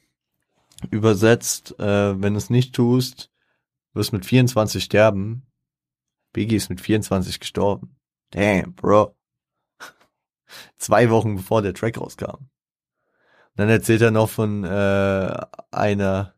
übersetzt, 0.89 1.77
äh, 1.79 2.21
wenn 2.21 2.33
du 2.33 2.37
es 2.37 2.49
nicht 2.49 2.73
tust, 2.73 3.31
wirst 3.93 4.13
mit 4.13 4.25
24 4.25 4.83
sterben. 4.83 5.45
Biggie 6.33 6.55
ist 6.55 6.69
mit 6.69 6.81
24 6.81 7.39
gestorben. 7.39 7.97
Damn, 8.31 8.73
bro. 8.73 9.15
Zwei 10.77 11.09
Wochen 11.09 11.35
bevor 11.35 11.61
der 11.61 11.73
Track 11.73 11.99
rauskam. 11.99 12.47
Dann 13.55 13.69
erzählt 13.69 14.01
er 14.01 14.11
noch 14.11 14.29
von 14.29 14.63
äh, 14.63 15.45
einer, 15.71 16.33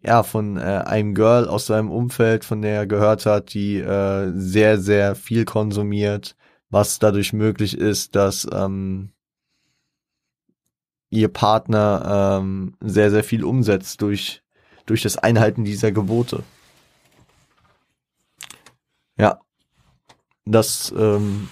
ja, 0.00 0.22
von 0.22 0.56
äh, 0.56 0.60
einem 0.60 1.14
Girl 1.14 1.46
aus 1.48 1.66
seinem 1.66 1.90
Umfeld, 1.90 2.44
von 2.44 2.62
der 2.62 2.74
er 2.74 2.86
gehört 2.86 3.26
hat, 3.26 3.52
die 3.54 3.78
äh, 3.78 4.32
sehr, 4.34 4.78
sehr 4.78 5.14
viel 5.14 5.44
konsumiert, 5.44 6.36
was 6.70 6.98
dadurch 6.98 7.32
möglich 7.32 7.76
ist, 7.76 8.16
dass 8.16 8.48
ähm, 8.52 9.12
ihr 11.10 11.28
Partner 11.28 12.38
ähm, 12.40 12.74
sehr, 12.80 13.10
sehr 13.10 13.22
viel 13.22 13.44
umsetzt 13.44 14.00
durch, 14.00 14.42
durch 14.86 15.02
das 15.02 15.18
Einhalten 15.18 15.64
dieser 15.64 15.92
Gebote. 15.92 16.42
Ja, 19.18 19.38
das 20.46 20.92
ähm, 20.96 21.48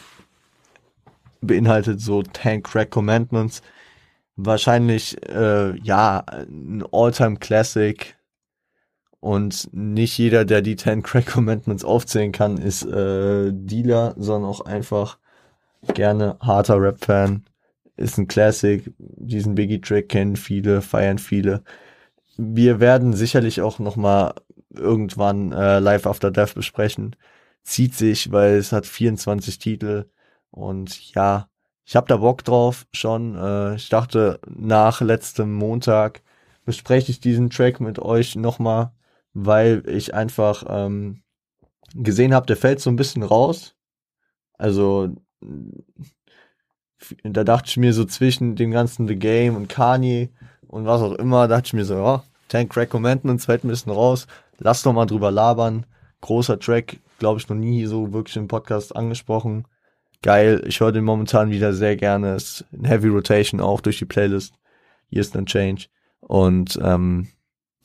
beinhaltet 1.43 2.01
so 2.01 2.23
Tank 2.23 2.67
Crack 2.67 2.91
Commandments. 2.91 3.63
Wahrscheinlich, 4.37 5.23
äh, 5.29 5.77
ja, 5.81 6.25
ein 6.27 6.83
All-Time 6.91 7.37
Classic. 7.37 8.17
Und 9.21 9.69
nicht 9.73 10.17
jeder, 10.17 10.45
der 10.45 10.63
die 10.63 10.77
10 10.77 11.03
Crack 11.03 11.27
Commandments 11.27 11.85
aufzählen 11.85 12.33
kann, 12.33 12.57
ist 12.57 12.85
äh, 12.85 13.51
Dealer, 13.53 14.15
sondern 14.17 14.51
auch 14.51 14.63
einfach 14.63 15.19
gerne 15.95 16.37
harter 16.41 16.81
Rap-Fan. 16.81 17.45
Ist 17.97 18.19
ein 18.19 18.29
Classic. 18.29 18.91
Diesen 18.99 19.55
Biggie-Track 19.55 20.09
kennen 20.09 20.37
viele, 20.37 20.81
feiern 20.81 21.19
viele. 21.19 21.63
Wir 22.39 22.81
werden 22.81 23.13
sicherlich 23.13 23.61
auch 23.61 23.79
noch 23.79 23.97
mal 23.97 24.35
irgendwann 24.75 25.53
äh, 25.53 25.81
Live 25.81 26.07
After 26.07 26.31
Death 26.31 26.55
besprechen. 26.55 27.17
Zieht 27.63 27.95
sich, 27.95 28.33
weil 28.33 28.55
es 28.55 28.73
hat 28.73 28.87
24 28.87 29.59
Titel 29.59 30.07
und 30.51 31.15
ja, 31.15 31.49
ich 31.85 31.97
habe 31.97 32.07
da 32.07 32.19
Bock 32.19 32.45
drauf 32.45 32.87
schon. 32.93 33.35
Äh, 33.37 33.75
ich 33.75 33.89
dachte, 33.89 34.41
nach 34.49 35.01
letztem 35.01 35.53
Montag 35.53 36.23
bespreche 36.65 37.11
ich 37.11 37.21
diesen 37.21 37.51
Track 37.51 37.81
mit 37.81 37.99
euch 37.99 38.37
nochmal, 38.37 38.93
weil 39.47 39.83
ich 39.87 40.15
einfach 40.15 40.65
ähm, 40.69 41.23
gesehen 41.95 42.35
habe, 42.35 42.47
der 42.47 42.57
fällt 42.57 42.81
so 42.81 42.91
ein 42.91 42.97
bisschen 42.97 43.23
raus. 43.23 43.75
Also 44.55 45.09
da 47.25 47.45
dachte 47.45 47.69
ich 47.69 47.77
mir 47.77 47.93
so 47.93 48.05
zwischen 48.05 48.57
dem 48.57 48.71
ganzen 48.71 49.09
The 49.09 49.17
Game 49.17 49.57
und 49.57 49.69
Kanye 49.69 50.31
und 50.67 50.87
was 50.87 51.01
auch 51.03 51.15
immer, 51.15 51.49
dachte 51.49 51.69
ich 51.69 51.73
mir 51.73 51.85
so, 51.85 51.95
ja, 51.95 52.23
Tank 52.49 52.77
recommenden 52.77 53.31
uns 53.31 53.47
fällt 53.47 53.65
ein 53.65 53.69
bisschen 53.69 53.93
raus. 53.93 54.27
Lass 54.59 54.83
doch 54.83 54.93
mal 54.93 55.07
drüber 55.07 55.31
labern. 55.31 55.87
Großer 56.21 56.59
Track, 56.59 56.99
glaube 57.19 57.41
ich, 57.41 57.49
noch 57.49 57.57
nie 57.57 57.87
so 57.87 58.13
wirklich 58.13 58.37
im 58.37 58.49
Podcast 58.49 58.95
angesprochen 58.95 59.65
geil. 60.23 60.63
Ich 60.67 60.81
höre 60.81 60.93
den 60.93 61.05
momentan 61.05 61.51
wieder 61.51 61.73
sehr 61.73 61.97
gerne. 61.97 62.35
Ist 62.35 62.65
in 62.73 62.85
Heavy 62.85 63.09
Rotation 63.09 63.61
auch 63.61 63.81
durch 63.81 63.99
die 63.99 64.05
Playlist. 64.05 64.55
Hier 65.09 65.21
ist 65.21 65.37
ein 65.37 65.47
Change. 65.47 65.87
Und 66.21 66.79
ähm, 66.83 67.29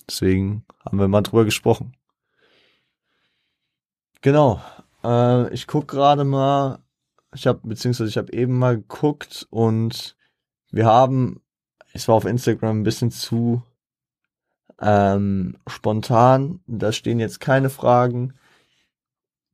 deswegen 0.07 0.65
haben 0.83 0.99
wir 0.99 1.07
mal 1.07 1.21
drüber 1.21 1.45
gesprochen. 1.45 1.95
Genau. 4.21 4.61
Äh, 5.03 5.53
ich 5.53 5.67
guck 5.67 5.87
gerade 5.87 6.23
mal. 6.23 6.79
Ich 7.33 7.47
habe 7.47 7.59
beziehungsweise 7.67 8.09
ich 8.09 8.17
habe 8.17 8.33
eben 8.33 8.57
mal 8.57 8.77
geguckt 8.77 9.47
und 9.49 10.15
wir 10.71 10.85
haben. 10.85 11.41
Es 11.93 12.07
war 12.07 12.15
auf 12.15 12.25
Instagram 12.25 12.81
ein 12.81 12.83
bisschen 12.83 13.11
zu 13.11 13.63
ähm, 14.81 15.57
spontan. 15.67 16.61
Da 16.67 16.91
stehen 16.91 17.19
jetzt 17.19 17.39
keine 17.39 17.69
Fragen. 17.69 18.33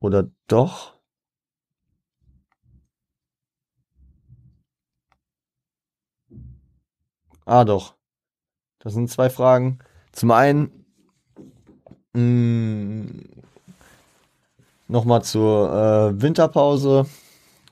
Oder 0.00 0.30
doch? 0.48 0.98
Ah, 7.44 7.64
doch. 7.64 7.94
Das 8.80 8.94
sind 8.94 9.10
zwei 9.10 9.30
Fragen. 9.30 9.78
Zum 10.12 10.30
einen 10.30 10.84
mm, 12.12 13.02
nochmal 14.88 15.22
zur 15.24 15.72
äh, 15.72 16.22
Winterpause. 16.22 17.06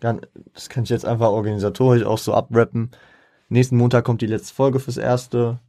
Das 0.00 0.68
kann 0.68 0.85
ich 0.85 0.90
jetzt 0.90 1.05
einfach 1.05 1.29
organisatorisch 1.29 2.05
auch 2.05 2.18
so 2.18 2.35
abrappen. 2.35 2.90
Nächsten 3.48 3.76
Montag 3.76 4.05
kommt 4.05 4.22
die 4.22 4.26
letzte 4.26 4.55
Folge 4.55 4.81
fürs 4.81 4.96
erste. 4.96 5.61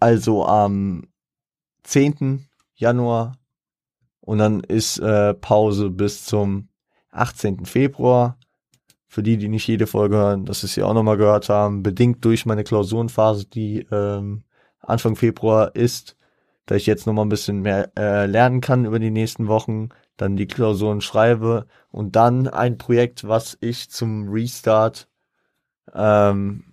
Also 0.00 0.44
am 0.44 1.08
10. 1.84 2.48
Januar. 2.74 3.38
Und 4.20 4.38
dann 4.38 4.60
ist 4.60 4.98
äh, 4.98 5.34
Pause 5.34 5.90
bis 5.90 6.24
zum 6.24 6.68
18. 7.10 7.64
Februar. 7.64 8.38
Für 9.16 9.22
die, 9.22 9.38
die 9.38 9.48
nicht 9.48 9.66
jede 9.66 9.86
Folge 9.86 10.16
hören, 10.16 10.44
dass 10.44 10.60
sie 10.60 10.66
es 10.66 10.76
ja 10.76 10.84
auch 10.84 10.92
nochmal 10.92 11.16
gehört 11.16 11.48
haben, 11.48 11.82
bedingt 11.82 12.22
durch 12.22 12.44
meine 12.44 12.64
Klausurenphase, 12.64 13.46
die 13.46 13.86
ähm, 13.90 14.42
Anfang 14.80 15.16
Februar 15.16 15.74
ist, 15.74 16.18
da 16.66 16.74
ich 16.74 16.84
jetzt 16.84 17.06
nochmal 17.06 17.24
ein 17.24 17.30
bisschen 17.30 17.62
mehr 17.62 17.92
äh, 17.96 18.26
lernen 18.26 18.60
kann 18.60 18.84
über 18.84 18.98
die 18.98 19.10
nächsten 19.10 19.48
Wochen, 19.48 19.88
dann 20.18 20.36
die 20.36 20.46
Klausuren 20.46 21.00
schreibe 21.00 21.64
und 21.90 22.14
dann 22.14 22.46
ein 22.46 22.76
Projekt, 22.76 23.26
was 23.26 23.56
ich 23.62 23.88
zum 23.88 24.28
Restart 24.28 25.08
ähm, 25.94 26.64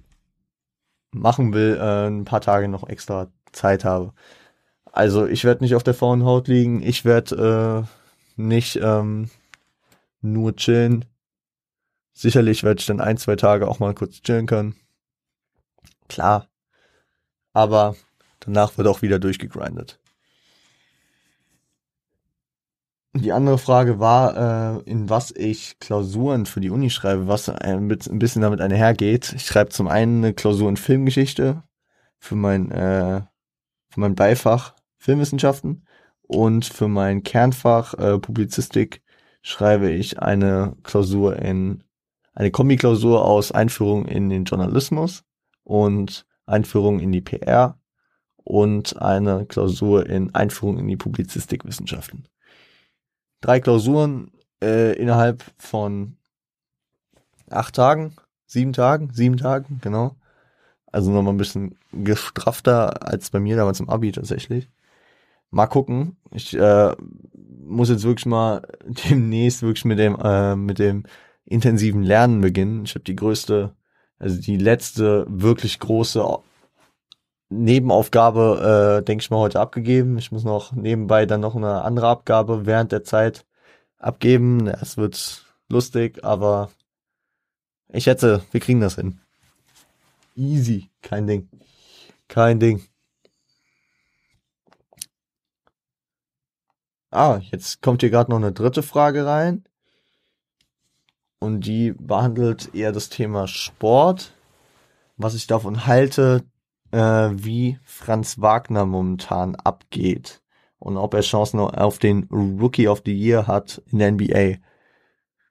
machen 1.12 1.54
will, 1.54 1.78
äh, 1.80 2.08
ein 2.08 2.26
paar 2.26 2.42
Tage 2.42 2.68
noch 2.68 2.90
extra 2.90 3.32
Zeit 3.54 3.86
habe. 3.86 4.12
Also 4.92 5.28
ich 5.28 5.46
werde 5.46 5.64
nicht 5.64 5.76
auf 5.76 5.84
der 5.84 5.94
faulen 5.94 6.26
Haut 6.26 6.50
liegen, 6.50 6.84
ich 6.84 7.06
werde 7.06 7.86
äh, 7.88 8.42
nicht 8.42 8.82
ähm, 8.84 9.30
nur 10.20 10.58
chillen, 10.58 11.06
Sicherlich 12.14 12.64
werde 12.64 12.80
ich 12.80 12.86
dann 12.86 13.02
ein, 13.02 13.18
zwei 13.18 13.36
Tage 13.36 13.68
auch 13.68 13.80
mal 13.80 13.94
kurz 13.94 14.22
chillen 14.22 14.46
können. 14.46 14.76
Klar. 16.08 16.48
Aber 17.54 17.96
danach 18.40 18.78
wird 18.78 18.88
auch 18.88 19.02
wieder 19.02 19.20
durchgegrindet. 19.20 20.00
Die 23.16 23.32
andere 23.32 23.60
Frage 23.60 24.00
war, 24.00 24.80
äh, 24.80 24.90
in 24.90 25.08
was 25.08 25.30
ich 25.32 25.78
Klausuren 25.80 26.48
für 26.48 26.62
die 26.62 26.72
Uni 26.72 26.90
schreibe, 26.90 27.28
was 27.28 27.48
ein 27.48 27.88
bisschen 27.88 28.42
damit 28.42 28.60
einhergeht. 28.60 29.34
Ich 29.34 29.46
schreibe 29.46 29.70
zum 29.70 29.88
einen 29.88 30.24
eine 30.24 30.34
Klausur 30.34 30.68
in 30.68 30.78
Filmgeschichte 30.78 31.62
für 32.18 32.36
mein, 32.36 32.72
äh, 32.72 33.22
für 33.90 34.00
mein 34.00 34.16
Beifach 34.16 34.74
Filmwissenschaften 34.98 35.86
und 36.24 36.66
für 36.66 36.88
mein 36.88 37.22
Kernfach 37.22 37.94
äh, 37.96 38.18
Publizistik 38.18 39.04
schreibe 39.44 39.92
ich 39.92 40.20
eine 40.20 40.76
Klausur 40.82 41.36
in 41.38 41.84
eine 42.34 42.52
Kombiklausur 42.52 43.24
aus 43.26 43.52
Einführung 43.52 44.06
in 44.06 44.30
den 44.30 44.46
Journalismus 44.46 45.24
und 45.64 46.26
Einführung 46.46 47.00
in 47.00 47.12
die 47.12 47.22
PR 47.22 47.78
und 48.44 49.02
eine 49.02 49.46
Klausur 49.46 50.08
in 50.08 50.34
Einführung 50.36 50.78
in 50.80 50.88
die 50.88 50.98
Publizistikwissenschaften. 50.98 52.28
Drei 53.42 53.60
Klausuren 53.60 54.32
äh, 54.62 54.94
innerhalb 54.98 55.44
von 55.58 56.18
acht 57.50 57.76
Tagen, 57.76 58.16
sieben 58.46 58.74
Tagen, 58.74 59.12
sieben 59.14 59.38
Tagen, 59.38 59.80
genau. 59.82 60.16
Also 60.92 61.12
nochmal 61.12 61.34
ein 61.34 61.38
bisschen 61.38 61.76
gestrafter 61.92 63.08
als 63.08 63.30
bei 63.30 63.40
mir 63.40 63.56
damals 63.56 63.80
im 63.80 63.90
Abi 63.90 64.12
tatsächlich. 64.12 64.70
Mal 65.50 65.68
gucken. 65.68 66.18
Ich 66.32 66.58
äh, 66.58 66.96
muss 67.64 67.90
jetzt 67.90 68.04
wirklich 68.04 68.26
mal 68.26 68.62
demnächst 69.10 69.62
wirklich 69.62 69.86
mit 69.86 70.00
dem 70.00 70.18
äh, 70.22 70.56
mit 70.56 70.80
dem 70.80 71.04
intensiven 71.46 72.04
Lernen 72.04 72.42
beginnen. 72.42 72.86
Ich 72.86 72.96
habe 72.96 73.04
die 73.04 73.16
größte, 73.16 73.76
also 74.20 74.40
die 74.40 74.58
letzte 74.58 75.26
wirklich 75.30 75.80
große 75.80 76.26
Nebenaufgabe, 77.50 79.00
äh, 79.02 79.06
denke 79.06 79.22
ich 79.24 79.30
mal, 79.30 79.38
heute 79.38 79.60
abgegeben. 79.60 80.18
Ich 80.18 80.32
muss 80.32 80.44
noch 80.44 80.72
nebenbei 80.72 81.26
dann 81.26 81.42
noch 81.42 81.56
eine 81.56 81.84
andere 81.84 82.08
Abgabe 82.08 82.66
während 82.66 82.92
der 82.92 83.04
Zeit 83.04 83.46
abgeben. 83.98 84.68
Es 84.68 84.98
wird 84.98 85.46
lustig, 85.70 86.24
aber 86.24 86.72
ich 87.90 88.06
schätze, 88.06 88.44
wir 88.52 88.60
kriegen 88.60 88.82
das 88.82 88.96
hin. 88.96 89.20
Easy, 90.36 90.90
kein 91.02 91.28
Ding. 91.28 91.50
Kein 92.28 92.60
Ding. 92.60 92.84
Ah, 97.12 97.40
jetzt 97.52 97.84
kommt 97.84 98.02
hier 98.02 98.10
gerade 98.10 98.32
noch 98.32 98.38
eine 98.38 98.52
dritte 98.52 98.82
Frage 98.82 99.26
rein 99.26 99.64
und 101.44 101.60
die 101.66 101.92
behandelt 101.92 102.74
eher 102.74 102.94
das 102.94 103.10
Thema 103.10 103.50
Sport, 103.50 104.34
was 105.18 105.36
ich 105.36 105.46
davon 105.46 105.86
halte, 105.86 106.44
äh, 106.92 106.98
wie 107.34 107.78
Franz 107.84 108.40
Wagner 108.40 108.86
momentan 108.86 109.56
abgeht 109.56 110.42
und 110.80 110.96
ob 110.96 111.14
er 111.14 111.20
Chancen 111.20 111.60
auf 111.60 112.00
den 112.00 112.30
Rookie 112.32 112.88
of 112.88 113.02
the 113.06 113.14
Year 113.14 113.46
hat 113.46 113.82
in 113.92 114.00
der 114.00 114.14
NBA. 114.14 114.56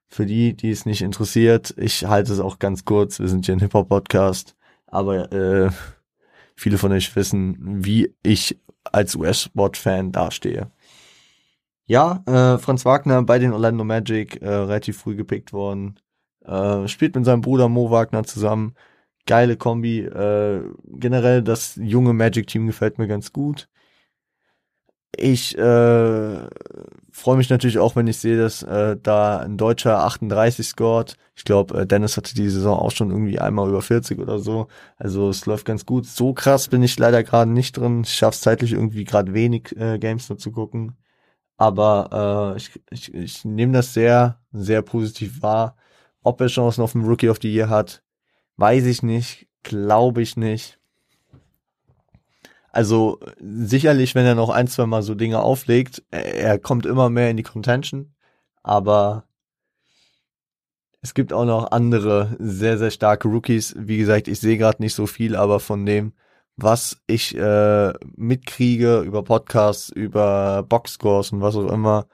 Für 0.09 0.25
die, 0.25 0.57
die 0.57 0.71
es 0.71 0.87
nicht 0.87 1.03
interessiert, 1.03 1.75
ich 1.77 2.07
halte 2.07 2.33
es 2.33 2.41
auch 2.41 2.59
ganz 2.59 2.87
kurz, 2.87 3.21
wir 3.21 3.29
sind 3.29 3.45
hier 3.45 3.55
ein 3.55 3.61
Hip-Hop-Podcast, 3.61 4.57
aber 4.87 5.31
äh, 5.31 5.71
viele 6.57 6.79
von 6.79 6.93
euch 6.93 7.15
wissen, 7.15 7.85
wie 7.85 8.15
ich 8.23 8.59
als 8.85 9.15
US-Sport-Fan 9.15 10.11
dastehe. 10.11 10.71
Ja, 11.93 12.23
äh, 12.25 12.57
Franz 12.57 12.87
Wagner 12.87 13.23
bei 13.23 13.39
den 13.39 13.53
Orlando 13.53 13.85
Magic 13.85 14.41
äh, 14.41 14.49
relativ 14.49 14.97
früh 14.97 15.15
gepickt 15.15 15.53
worden. 15.53 16.01
Äh, 16.43 16.89
spielt 16.89 17.15
mit 17.15 17.27
seinem 17.27 17.43
Bruder 17.43 17.69
Mo 17.69 17.91
Wagner 17.91 18.25
zusammen. 18.25 18.75
Geile 19.27 19.59
Kombi. 19.59 20.01
Äh, 20.01 20.63
generell 20.87 21.43
das 21.43 21.77
junge 21.77 22.15
Magic-Team 22.15 22.67
gefällt 22.67 22.97
mir 22.97 23.09
ganz 23.09 23.35
gut. 23.35 23.69
Ich 25.15 25.55
äh, 25.59 26.49
freue 27.11 27.37
mich 27.37 27.51
natürlich 27.51 27.79
auch, 27.79 27.95
wenn 27.95 28.07
ich 28.07 28.17
sehe, 28.17 28.39
dass 28.39 28.63
äh, 28.63 28.97
da 28.97 29.41
ein 29.41 29.59
Deutscher 29.59 29.99
38 30.03 30.67
scored. 30.67 31.19
Ich 31.37 31.45
glaube, 31.45 31.87
Dennis 31.87 32.17
hatte 32.17 32.35
die 32.35 32.49
Saison 32.49 32.79
auch 32.79 32.93
schon 32.93 33.11
irgendwie 33.11 33.39
einmal 33.39 33.69
über 33.69 33.83
40 33.83 34.19
oder 34.19 34.39
so. 34.39 34.69
Also 34.97 35.29
es 35.29 35.45
läuft 35.45 35.67
ganz 35.67 35.85
gut. 35.85 36.07
So 36.07 36.33
krass 36.33 36.69
bin 36.69 36.83
ich 36.83 36.99
leider 36.99 37.23
gerade 37.23 37.51
nicht 37.51 37.77
drin. 37.77 38.01
Ich 38.05 38.15
schaff's 38.15 38.41
zeitlich 38.41 38.73
irgendwie 38.73 39.05
gerade 39.05 39.35
wenig 39.35 39.75
Games 40.01 40.31
nur 40.31 40.39
zu 40.39 40.53
gucken. 40.53 40.97
Aber 41.57 42.55
äh, 42.55 42.59
ich, 42.59 42.81
ich, 42.91 43.15
ich 43.15 43.45
nehme 43.45 43.73
das 43.73 43.95
sehr, 43.95 44.41
sehr 44.53 44.83
positiv 44.83 45.43
wahr. 45.43 45.77
Ob 46.23 46.41
er 46.41 46.49
Chancen 46.49 46.83
auf 46.83 46.93
den 46.93 47.05
Rookie 47.05 47.29
of 47.31 47.39
the 47.43 47.53
Year 47.53 47.69
hat, 47.69 48.03
weiß 48.57 48.87
ich 48.87 49.03
nicht, 49.03 49.49
glaube 49.63 50.23
ich 50.23 50.37
nicht. 50.37 50.79
Also 52.71 53.21
sicherlich, 53.39 54.15
wenn 54.15 54.25
er 54.25 54.35
noch 54.35 54.49
ein, 54.49 54.67
zwei 54.67 54.87
Mal 54.87 55.03
so 55.03 55.15
Dinge 55.15 55.41
auflegt, 55.41 56.03
er, 56.11 56.35
er 56.35 56.59
kommt 56.59 56.87
immer 56.87 57.11
mehr 57.11 57.31
in 57.31 57.37
die 57.37 57.43
Contention, 57.43 58.15
aber 58.63 59.27
Es 61.01 61.15
gibt 61.15 61.33
auch 61.33 61.45
noch 61.45 61.71
andere 61.73 62.37
sehr, 62.39 62.79
sehr 62.79 62.91
starke 62.91 63.29
Rookies. 63.29 63.75
Wie 63.77 63.99
gesagt, 63.99 64.29
ich 64.29 64.39
sehe 64.41 64.57
gerade 64.57 64.81
nicht 64.83 64.95
so 64.95 65.07
viel, 65.07 65.35
aber 65.37 65.59
von 65.61 65.85
dem, 65.85 66.13
was 66.57 67.03
ich 67.07 67.37
äh, 67.37 67.93
mitkriege 68.17 69.01
über 69.01 69.23
Podcasts, 69.23 69.89
über 69.89 70.63
Boxscores 70.63 71.33
und 71.33 71.41
was 71.41 71.57
auch 71.57 71.71
immer, 71.71 72.07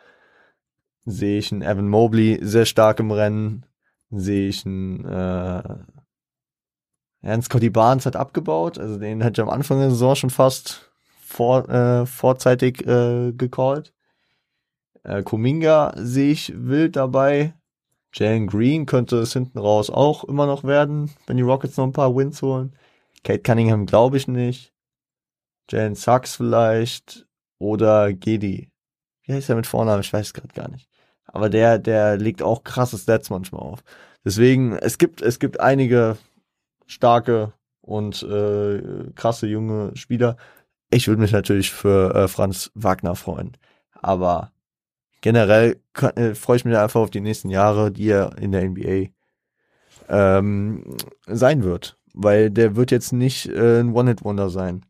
sehe 1.04 1.38
ich 1.38 1.52
einen 1.52 1.62
Evan 1.62 1.88
Mobley 1.88 2.38
sehr 2.42 2.66
stark 2.66 3.00
im 3.00 3.10
Rennen, 3.10 3.66
sehe 4.10 4.48
ich 4.48 4.64
einen, 4.64 5.04
äh, 5.04 5.62
einen 7.22 7.42
Scotty 7.42 7.70
Barnes 7.70 8.06
hat 8.06 8.16
abgebaut, 8.16 8.78
also 8.78 8.98
den 8.98 9.24
hat 9.24 9.36
ich 9.36 9.42
am 9.42 9.50
Anfang 9.50 9.80
der 9.80 9.90
Saison 9.90 10.14
schon 10.14 10.30
fast 10.30 10.90
vor, 11.20 11.68
äh, 11.68 12.06
vorzeitig 12.06 12.86
äh, 12.86 13.32
gecallt. 13.32 13.92
Äh, 15.04 15.22
Kuminga 15.22 15.94
sehe 15.96 16.32
ich 16.32 16.52
wild 16.54 16.96
dabei. 16.96 17.54
Jalen 18.14 18.46
Green 18.46 18.86
könnte 18.86 19.18
es 19.18 19.32
hinten 19.32 19.58
raus 19.58 19.90
auch 19.90 20.24
immer 20.24 20.46
noch 20.46 20.64
werden, 20.64 21.10
wenn 21.26 21.36
die 21.36 21.42
Rockets 21.42 21.76
noch 21.76 21.84
ein 21.84 21.92
paar 21.92 22.14
Wins 22.16 22.40
holen. 22.40 22.74
Kate 23.24 23.42
Cunningham 23.42 23.86
glaube 23.86 24.16
ich 24.16 24.28
nicht. 24.28 24.72
Jalen 25.70 25.94
Sachs 25.94 26.36
vielleicht. 26.36 27.26
Oder 27.58 28.12
Gedi. 28.12 28.70
Wie 29.24 29.32
heißt 29.32 29.48
er 29.48 29.56
mit 29.56 29.66
Vornamen? 29.66 30.00
Ich 30.00 30.12
weiß 30.12 30.26
es 30.28 30.34
gerade 30.34 30.54
gar 30.54 30.70
nicht. 30.70 30.88
Aber 31.26 31.50
der, 31.50 31.78
der 31.78 32.16
legt 32.16 32.42
auch 32.42 32.64
krasses 32.64 33.02
Stats 33.02 33.30
manchmal 33.30 33.60
auf. 33.62 33.82
Deswegen, 34.24 34.72
es 34.78 34.98
gibt, 34.98 35.20
es 35.20 35.38
gibt 35.38 35.60
einige 35.60 36.16
starke 36.86 37.52
und 37.82 38.22
äh, 38.22 39.10
krasse 39.14 39.46
junge 39.46 39.96
Spieler. 39.96 40.36
Ich 40.90 41.08
würde 41.08 41.20
mich 41.20 41.32
natürlich 41.32 41.70
für 41.70 42.14
äh, 42.14 42.28
Franz 42.28 42.70
Wagner 42.74 43.14
freuen. 43.14 43.56
Aber 43.92 44.52
generell 45.20 45.80
äh, 46.14 46.34
freue 46.34 46.56
ich 46.56 46.64
mich 46.64 46.76
einfach 46.76 47.00
auf 47.00 47.10
die 47.10 47.20
nächsten 47.20 47.50
Jahre, 47.50 47.90
die 47.90 48.08
er 48.08 48.38
in 48.38 48.52
der 48.52 48.68
NBA 48.68 49.08
ähm, 50.08 50.96
sein 51.26 51.62
wird. 51.62 51.97
Weil 52.20 52.50
der 52.50 52.74
wird 52.74 52.90
jetzt 52.90 53.12
nicht 53.12 53.46
äh, 53.46 53.78
ein 53.78 53.94
One-Hit-Wonder 53.94 54.50
sein. 54.50 54.84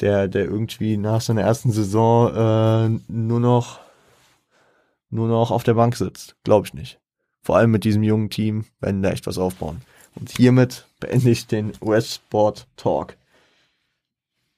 Der, 0.00 0.28
der 0.28 0.44
irgendwie 0.44 0.96
nach 0.96 1.20
seiner 1.20 1.42
ersten 1.42 1.72
Saison 1.72 2.28
äh, 2.28 3.00
nur 3.08 3.40
noch 3.40 3.80
nur 5.10 5.26
noch 5.26 5.50
auf 5.50 5.64
der 5.64 5.74
Bank 5.74 5.96
sitzt. 5.96 6.36
Glaube 6.44 6.66
ich 6.68 6.74
nicht. 6.74 7.00
Vor 7.42 7.56
allem 7.56 7.72
mit 7.72 7.82
diesem 7.82 8.04
jungen 8.04 8.30
Team 8.30 8.66
werden 8.78 9.02
da 9.02 9.10
echt 9.10 9.26
was 9.26 9.38
aufbauen. 9.38 9.80
Und 10.14 10.30
hiermit 10.30 10.86
beende 11.00 11.30
ich 11.30 11.48
den 11.48 11.72
US 11.80 12.14
Sport 12.14 12.68
Talk. 12.76 13.16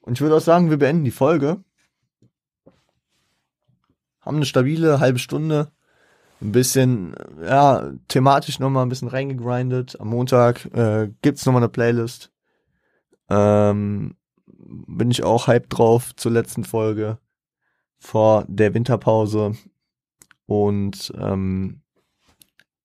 Und 0.01 0.15
ich 0.15 0.21
würde 0.21 0.37
auch 0.37 0.43
sagen, 0.43 0.69
wir 0.69 0.79
beenden 0.79 1.05
die 1.05 1.11
Folge. 1.11 1.65
Haben 4.21 4.37
eine 4.37 4.47
stabile 4.47 5.01
halbe 5.01 5.19
Stunde. 5.19 5.71
Ein 6.41 6.53
bisschen, 6.53 7.15
ja, 7.43 7.93
thematisch 8.09 8.59
nochmal 8.59 8.87
ein 8.87 8.89
bisschen 8.89 9.09
reingegrindet. 9.09 10.01
Am 10.01 10.09
Montag 10.09 10.65
äh, 10.75 11.11
gibt's 11.21 11.45
nochmal 11.45 11.63
eine 11.63 11.69
Playlist. 11.69 12.33
Ähm, 13.29 14.17
bin 14.47 15.11
ich 15.11 15.23
auch 15.23 15.49
hyped 15.49 15.77
drauf 15.77 16.15
zur 16.17 16.33
letzten 16.33 16.65
Folge 16.65 17.19
vor 17.99 18.45
der 18.49 18.73
Winterpause. 18.73 19.55
Und 20.47 21.13
ähm, 21.19 21.83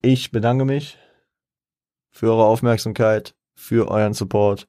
ich 0.01 0.31
bedanke 0.31 0.65
mich 0.65 0.97
für 2.11 2.27
eure 2.27 2.45
Aufmerksamkeit, 2.45 3.35
für 3.55 3.89
euren 3.89 4.13
Support, 4.13 4.67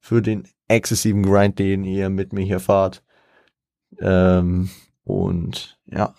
für 0.00 0.22
den 0.22 0.48
exzessiven 0.68 1.24
Grind, 1.24 1.58
den 1.58 1.84
ihr 1.84 2.08
mit 2.08 2.32
mir 2.32 2.44
hier 2.44 2.60
fahrt. 2.60 3.02
Ähm, 3.98 4.70
und 5.04 5.78
ja, 5.84 6.14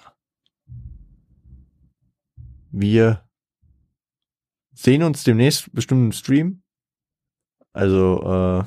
wir 2.72 3.24
sehen 4.74 5.04
uns 5.04 5.24
demnächst 5.24 5.72
bestimmt 5.74 6.06
im 6.06 6.12
Stream. 6.12 6.64
Also, 7.74 8.22
äh, 8.24 8.64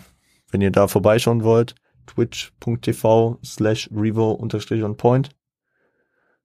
wenn 0.50 0.60
ihr 0.60 0.70
da 0.70 0.86
vorbeischauen 0.86 1.42
wollt, 1.42 1.74
twitch.tv 2.06 3.38
slash 3.44 3.90
revo 3.92 4.32
unterstrich 4.32 4.82
on 4.82 4.96
point. 4.96 5.30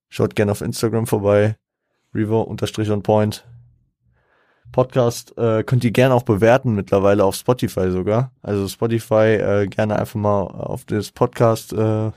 Schaut 0.10 0.36
gerne 0.36 0.52
auf 0.52 0.62
Instagram 0.62 1.06
vorbei, 1.06 1.58
revo 2.14 2.42
unterstrich 2.42 2.90
on 2.90 3.04
point. 3.04 3.46
Podcast 4.72 5.36
äh, 5.38 5.64
könnt 5.64 5.84
ihr 5.84 5.92
gerne 5.92 6.14
auch 6.14 6.24
bewerten, 6.24 6.76
mittlerweile 6.76 7.24
auf 7.24 7.36
Spotify 7.36 7.90
sogar. 7.92 8.32
Also 8.42 8.68
Spotify 8.68 9.36
äh, 9.36 9.68
gerne 9.68 9.98
einfach 9.98 10.20
mal 10.20 10.42
auf 10.44 10.86
das 10.86 11.12
Podcast, 11.12 11.74
äh, 11.74 12.12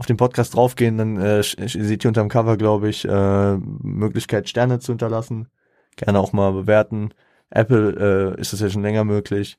auf 0.00 0.06
den 0.06 0.16
Podcast 0.16 0.54
draufgehen, 0.56 0.98
dann 0.98 1.16
äh, 1.16 1.42
seht 1.42 2.04
ihr 2.04 2.08
unterm 2.08 2.28
Cover, 2.28 2.56
glaube 2.56 2.88
ich, 2.88 3.04
äh, 3.04 3.56
Möglichkeit 3.56 4.48
Sterne 4.48 4.80
zu 4.80 4.90
hinterlassen. 4.92 5.48
Gerne 5.94 6.18
auch 6.18 6.32
mal 6.32 6.52
bewerten. 6.52 7.14
Apple 7.50 8.34
äh, 8.36 8.40
ist 8.40 8.52
es 8.52 8.60
ja 8.60 8.68
schon 8.68 8.82
länger 8.82 9.04
möglich. 9.04 9.58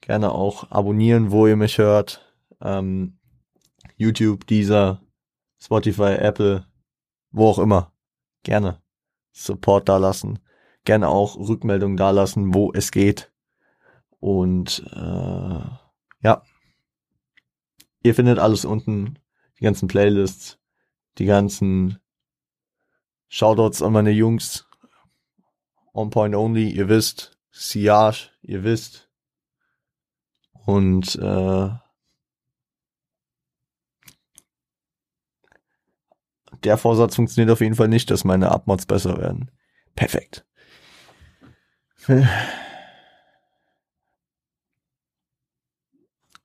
Gerne 0.00 0.32
auch 0.32 0.70
abonnieren, 0.70 1.30
wo 1.30 1.46
ihr 1.46 1.56
mich 1.56 1.78
hört. 1.78 2.34
Ähm, 2.62 3.18
YouTube, 3.96 4.46
dieser, 4.46 5.02
Spotify, 5.60 6.14
Apple, 6.14 6.64
wo 7.30 7.48
auch 7.48 7.58
immer. 7.58 7.92
Gerne 8.42 8.80
Support 9.32 9.88
da 9.88 9.98
lassen 9.98 10.38
gerne 10.84 11.08
auch 11.08 11.36
Rückmeldungen 11.36 11.96
dalassen, 11.96 12.54
wo 12.54 12.72
es 12.72 12.90
geht. 12.90 13.32
Und 14.20 14.84
äh, 14.94 15.64
ja, 16.22 16.42
ihr 18.02 18.14
findet 18.14 18.38
alles 18.38 18.64
unten, 18.64 19.18
die 19.62 19.66
ganzen 19.66 19.86
Playlists, 19.86 20.58
die 21.18 21.24
ganzen 21.24 22.00
Shoutouts 23.28 23.80
an 23.80 23.92
meine 23.92 24.10
Jungs. 24.10 24.66
On 25.94 26.10
Point 26.10 26.34
Only, 26.34 26.68
ihr 26.68 26.88
wisst. 26.88 27.38
Siage, 27.52 28.30
ihr 28.40 28.64
wisst. 28.64 29.08
Und 30.66 31.14
äh, 31.14 31.70
der 36.64 36.76
Vorsatz 36.76 37.14
funktioniert 37.14 37.52
auf 37.52 37.60
jeden 37.60 37.76
Fall 37.76 37.86
nicht, 37.86 38.10
dass 38.10 38.24
meine 38.24 38.50
Abmods 38.50 38.86
besser 38.86 39.16
werden. 39.18 39.52
Perfekt. 39.94 40.44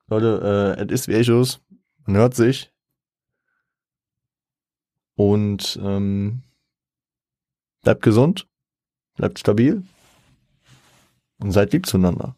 Leute, 0.06 0.78
äh, 0.78 0.84
es 0.84 0.92
ist 0.92 1.08
wie. 1.08 1.62
Man 2.06 2.18
hört 2.18 2.36
sich. 2.36 2.72
Und 5.18 5.78
ähm, 5.84 6.44
bleibt 7.84 8.02
gesund, 8.04 8.48
bleibt 9.18 9.40
stabil 9.40 9.84
und 11.40 11.52
seid 11.52 11.74
lieb 11.74 11.86
zueinander. 11.86 12.37